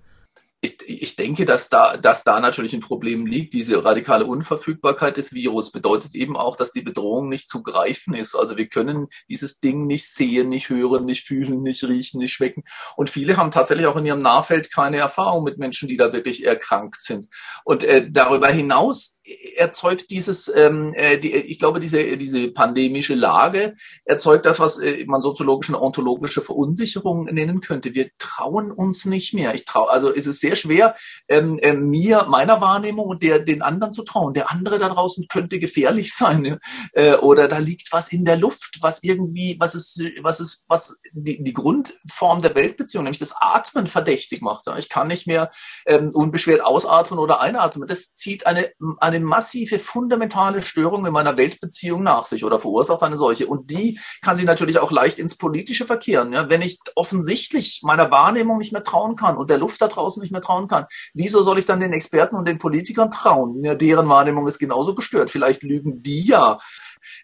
Ich, 0.60 0.78
ich 0.88 1.16
denke, 1.16 1.44
dass 1.44 1.68
da, 1.68 1.96
dass 1.96 2.24
da 2.24 2.40
natürlich 2.40 2.72
ein 2.72 2.80
Problem 2.80 3.26
liegt. 3.26 3.52
Diese 3.52 3.84
radikale 3.84 4.24
Unverfügbarkeit 4.24 5.16
des 5.16 5.32
Virus 5.34 5.70
bedeutet 5.70 6.14
eben 6.14 6.36
auch, 6.36 6.56
dass 6.56 6.70
die 6.70 6.80
Bedrohung 6.80 7.28
nicht 7.28 7.48
zu 7.48 7.62
greifen 7.62 8.14
ist. 8.14 8.34
Also 8.34 8.56
wir 8.56 8.68
können 8.68 9.08
dieses 9.28 9.60
Ding 9.60 9.86
nicht 9.86 10.08
sehen, 10.08 10.48
nicht 10.48 10.70
hören, 10.70 11.04
nicht 11.04 11.26
fühlen, 11.26 11.62
nicht 11.62 11.84
riechen, 11.84 12.20
nicht 12.20 12.32
schmecken. 12.32 12.64
Und 12.96 13.10
viele 13.10 13.36
haben 13.36 13.50
tatsächlich 13.50 13.86
auch 13.86 13.96
in 13.96 14.06
ihrem 14.06 14.22
Nahfeld 14.22 14.72
keine 14.72 14.96
Erfahrung 14.96 15.44
mit 15.44 15.58
Menschen, 15.58 15.88
die 15.88 15.96
da 15.96 16.12
wirklich 16.12 16.44
erkrankt 16.44 17.02
sind. 17.02 17.28
Und 17.64 17.84
äh, 17.84 18.10
darüber 18.10 18.48
hinaus 18.48 19.15
erzeugt 19.56 20.10
dieses, 20.10 20.52
ähm, 20.54 20.94
äh, 20.94 21.18
die, 21.18 21.34
ich 21.34 21.58
glaube, 21.58 21.80
diese, 21.80 22.16
diese 22.16 22.48
pandemische 22.48 23.14
Lage 23.14 23.74
erzeugt 24.04 24.46
das, 24.46 24.60
was 24.60 24.78
äh, 24.78 25.04
man 25.06 25.22
soziologische 25.22 25.76
und 25.76 25.82
ontologische 25.82 26.40
Verunsicherung 26.40 27.24
nennen 27.24 27.60
könnte. 27.60 27.94
Wir 27.94 28.10
trauen 28.18 28.70
uns 28.70 29.04
nicht 29.04 29.34
mehr. 29.34 29.54
Ich 29.54 29.64
traue, 29.64 29.90
also 29.90 30.10
ist 30.10 30.26
es 30.26 30.40
sehr 30.40 30.56
schwer, 30.56 30.96
ähm, 31.28 31.58
äh, 31.58 31.72
mir, 31.72 32.26
meiner 32.28 32.60
Wahrnehmung 32.60 33.06
und 33.06 33.22
der, 33.22 33.40
den 33.40 33.62
anderen 33.62 33.92
zu 33.94 34.04
trauen. 34.04 34.34
Der 34.34 34.50
andere 34.50 34.78
da 34.78 34.88
draußen 34.88 35.26
könnte 35.28 35.58
gefährlich 35.58 36.14
sein. 36.14 36.58
Äh, 36.92 37.14
oder 37.16 37.48
da 37.48 37.58
liegt 37.58 37.92
was 37.92 38.12
in 38.12 38.24
der 38.24 38.36
Luft, 38.36 38.78
was 38.80 39.02
irgendwie, 39.02 39.56
was 39.58 39.74
ist, 39.74 40.02
was 40.22 40.40
ist, 40.40 40.66
was 40.68 40.98
die, 41.12 41.42
die 41.42 41.52
Grundform 41.52 42.42
der 42.42 42.54
Weltbeziehung, 42.54 43.04
nämlich 43.04 43.18
das 43.18 43.34
Atmen 43.40 43.86
verdächtig 43.86 44.42
macht. 44.42 44.66
Ich 44.78 44.88
kann 44.88 45.08
nicht 45.08 45.26
mehr 45.26 45.50
ähm, 45.86 46.10
unbeschwert 46.10 46.64
ausatmen 46.64 47.18
oder 47.18 47.40
einatmen. 47.40 47.88
Das 47.88 48.14
zieht 48.14 48.46
eine, 48.46 48.70
eine 48.98 49.15
massive 49.24 49.78
fundamentale 49.78 50.62
Störung 50.62 51.06
in 51.06 51.12
meiner 51.12 51.36
Weltbeziehung 51.36 52.02
nach 52.02 52.26
sich 52.26 52.44
oder 52.44 52.60
verursacht 52.60 53.02
eine 53.02 53.16
solche. 53.16 53.46
Und 53.46 53.70
die 53.70 53.98
kann 54.22 54.36
sich 54.36 54.46
natürlich 54.46 54.78
auch 54.78 54.90
leicht 54.90 55.18
ins 55.18 55.36
Politische 55.36 55.86
verkehren. 55.86 56.32
Ja? 56.32 56.48
Wenn 56.48 56.62
ich 56.62 56.78
offensichtlich 56.94 57.80
meiner 57.82 58.10
Wahrnehmung 58.10 58.58
nicht 58.58 58.72
mehr 58.72 58.84
trauen 58.84 59.16
kann 59.16 59.36
und 59.36 59.50
der 59.50 59.58
Luft 59.58 59.80
da 59.80 59.88
draußen 59.88 60.20
nicht 60.20 60.32
mehr 60.32 60.42
trauen 60.42 60.68
kann, 60.68 60.86
wieso 61.14 61.42
soll 61.42 61.58
ich 61.58 61.66
dann 61.66 61.80
den 61.80 61.92
Experten 61.92 62.36
und 62.36 62.46
den 62.46 62.58
Politikern 62.58 63.10
trauen? 63.10 63.62
Ja, 63.62 63.74
deren 63.74 64.08
Wahrnehmung 64.08 64.46
ist 64.46 64.58
genauso 64.58 64.94
gestört. 64.94 65.30
Vielleicht 65.30 65.62
lügen 65.62 66.02
die 66.02 66.24
ja. 66.24 66.58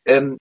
Ähm, 0.04 0.38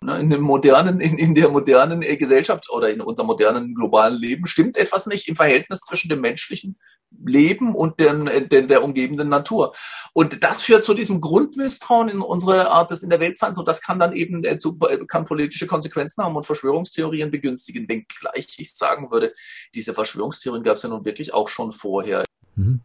Ne, 0.00 0.20
in, 0.20 0.30
dem 0.30 0.40
modernen, 0.40 1.00
in, 1.00 1.18
in 1.18 1.34
der 1.34 1.48
modernen 1.48 2.02
äh, 2.02 2.16
Gesellschaft 2.16 2.70
oder 2.70 2.90
in 2.90 3.00
unserem 3.00 3.26
modernen 3.26 3.74
globalen 3.74 4.16
Leben 4.16 4.46
stimmt 4.46 4.76
etwas 4.76 5.06
nicht 5.06 5.28
im 5.28 5.36
Verhältnis 5.36 5.80
zwischen 5.80 6.08
dem 6.08 6.20
menschlichen 6.20 6.78
Leben 7.24 7.74
und 7.74 7.98
den, 8.00 8.26
äh, 8.26 8.46
den, 8.46 8.68
der 8.68 8.84
umgebenden 8.84 9.28
Natur. 9.28 9.74
Und 10.12 10.42
das 10.42 10.62
führt 10.62 10.84
zu 10.84 10.94
diesem 10.94 11.20
Grundmisstrauen 11.20 12.08
in 12.08 12.20
unsere 12.20 12.70
Art 12.70 12.90
des 12.90 13.02
in 13.02 13.10
der 13.10 13.20
Weltseins 13.20 13.58
und 13.58 13.68
das 13.68 13.80
kann 13.80 13.98
dann 13.98 14.12
eben 14.12 14.44
äh, 14.44 14.58
zu, 14.58 14.78
kann 14.78 15.24
politische 15.24 15.66
Konsequenzen 15.66 16.24
haben 16.24 16.36
und 16.36 16.46
Verschwörungstheorien 16.46 17.30
begünstigen, 17.30 17.88
wenngleich 17.88 18.56
ich 18.58 18.74
sagen 18.74 19.10
würde, 19.10 19.32
diese 19.74 19.94
Verschwörungstheorien 19.94 20.64
gab 20.64 20.76
es 20.76 20.82
ja 20.82 20.88
nun 20.88 21.04
wirklich 21.04 21.34
auch 21.34 21.48
schon 21.48 21.72
vorher. 21.72 22.24
Mhm. 22.56 22.80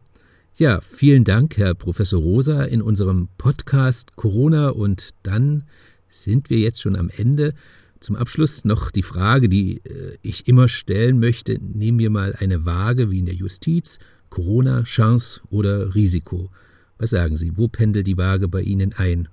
Ja, 0.58 0.80
vielen 0.80 1.24
Dank, 1.24 1.58
Herr 1.58 1.74
Professor 1.74 2.20
Rosa, 2.20 2.64
in 2.64 2.80
unserem 2.80 3.28
Podcast 3.36 4.16
Corona 4.16 4.70
und 4.70 5.10
dann 5.22 5.64
sind 6.08 6.48
wir 6.48 6.58
jetzt 6.58 6.80
schon 6.80 6.96
am 6.96 7.10
Ende. 7.14 7.54
Zum 8.00 8.16
Abschluss 8.16 8.64
noch 8.64 8.90
die 8.90 9.02
Frage, 9.02 9.48
die 9.48 9.82
äh, 9.84 10.16
ich 10.22 10.48
immer 10.48 10.68
stellen 10.68 11.18
möchte. 11.18 11.58
Nehmen 11.60 11.98
wir 11.98 12.10
mal 12.10 12.34
eine 12.38 12.64
Waage 12.64 13.10
wie 13.10 13.18
in 13.18 13.26
der 13.26 13.34
Justiz. 13.34 13.98
Corona, 14.30 14.82
Chance 14.84 15.40
oder 15.50 15.94
Risiko. 15.94 16.50
Was 16.98 17.10
sagen 17.10 17.36
Sie, 17.36 17.56
wo 17.56 17.68
pendelt 17.68 18.06
die 18.06 18.16
Waage 18.16 18.48
bei 18.48 18.60
Ihnen 18.60 18.94
ein? 18.96 19.28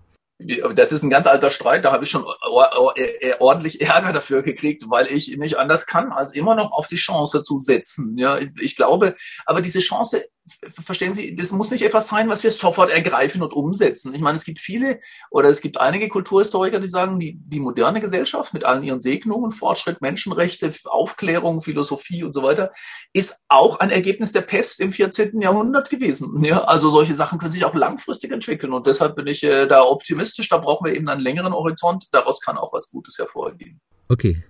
das 0.75 0.91
ist 0.91 1.03
ein 1.03 1.09
ganz 1.09 1.27
alter 1.27 1.51
Streit, 1.51 1.85
da 1.85 1.91
habe 1.91 2.03
ich 2.03 2.09
schon 2.09 2.25
ordentlich 3.39 3.81
Ärger 3.81 4.11
dafür 4.11 4.41
gekriegt, 4.41 4.83
weil 4.89 5.07
ich 5.11 5.37
nicht 5.37 5.57
anders 5.57 5.85
kann, 5.85 6.11
als 6.11 6.33
immer 6.33 6.55
noch 6.55 6.71
auf 6.71 6.87
die 6.87 6.95
Chance 6.95 7.43
zu 7.43 7.59
setzen. 7.59 8.17
Ja, 8.17 8.37
ich 8.59 8.75
glaube, 8.75 9.15
aber 9.45 9.61
diese 9.61 9.79
Chance 9.79 10.25
verstehen 10.69 11.15
Sie, 11.15 11.35
das 11.35 11.53
muss 11.53 11.71
nicht 11.71 11.83
etwas 11.83 12.09
sein, 12.09 12.27
was 12.27 12.43
wir 12.43 12.51
sofort 12.51 12.91
ergreifen 12.91 13.41
und 13.41 13.53
umsetzen. 13.53 14.13
Ich 14.13 14.19
meine, 14.21 14.37
es 14.37 14.43
gibt 14.43 14.59
viele 14.59 14.99
oder 15.31 15.49
es 15.49 15.61
gibt 15.61 15.79
einige 15.79 16.09
Kulturhistoriker, 16.09 16.79
die 16.79 16.87
sagen, 16.87 17.17
die, 17.19 17.39
die 17.39 17.61
moderne 17.61 18.01
Gesellschaft 18.01 18.53
mit 18.53 18.65
allen 18.65 18.83
ihren 18.83 19.01
Segnungen, 19.01 19.51
Fortschritt, 19.51 20.01
Menschenrechte, 20.01 20.73
Aufklärung, 20.85 21.61
Philosophie 21.61 22.23
und 22.23 22.33
so 22.33 22.43
weiter, 22.43 22.71
ist 23.13 23.41
auch 23.47 23.79
ein 23.79 23.89
Ergebnis 23.89 24.33
der 24.33 24.41
Pest 24.41 24.81
im 24.81 24.91
14. 24.91 25.41
Jahrhundert 25.41 25.89
gewesen. 25.89 26.43
Ja, 26.43 26.65
also 26.65 26.89
solche 26.89 27.13
Sachen 27.13 27.39
können 27.39 27.53
sich 27.53 27.63
auch 27.63 27.75
langfristig 27.75 28.31
entwickeln 28.31 28.73
und 28.73 28.85
deshalb 28.85 29.15
bin 29.15 29.27
ich 29.27 29.43
äh, 29.43 29.65
da 29.65 29.83
optimistisch. 29.83 30.49
Da 30.49 30.57
brauchen 30.57 30.85
wir 30.85 30.93
eben 30.93 31.07
einen 31.07 31.21
längeren 31.21 31.53
Horizont. 31.53 32.09
Daraus 32.11 32.41
kann 32.41 32.57
auch 32.57 32.73
was 32.73 32.89
Gutes 32.89 33.17
hervorgehen. 33.17 33.79
Okay. 34.09 34.43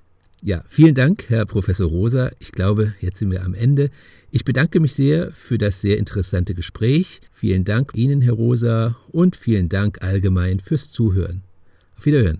Ja, 0.45 0.61
vielen 0.67 0.93
Dank, 0.93 1.29
Herr 1.29 1.45
Professor 1.45 1.87
Rosa. 1.87 2.31
Ich 2.39 2.51
glaube, 2.51 2.95
jetzt 2.99 3.19
sind 3.19 3.31
wir 3.31 3.45
am 3.45 3.53
Ende. 3.53 3.91
Ich 4.35 4.45
bedanke 4.45 4.79
mich 4.79 4.95
sehr 4.95 5.31
für 5.31 5.59
das 5.59 5.79
sehr 5.79 5.99
interessante 5.99 6.55
Gespräch. 6.55 7.21
Vielen 7.33 7.65
Dank 7.65 7.91
Ihnen, 7.93 8.19
Herr 8.19 8.33
Rosa, 8.33 8.97
und 9.11 9.35
vielen 9.35 9.69
Dank 9.69 10.01
allgemein 10.01 10.59
fürs 10.59 10.89
Zuhören. 10.89 11.43
Auf 11.95 12.07
Wiederhören. 12.07 12.39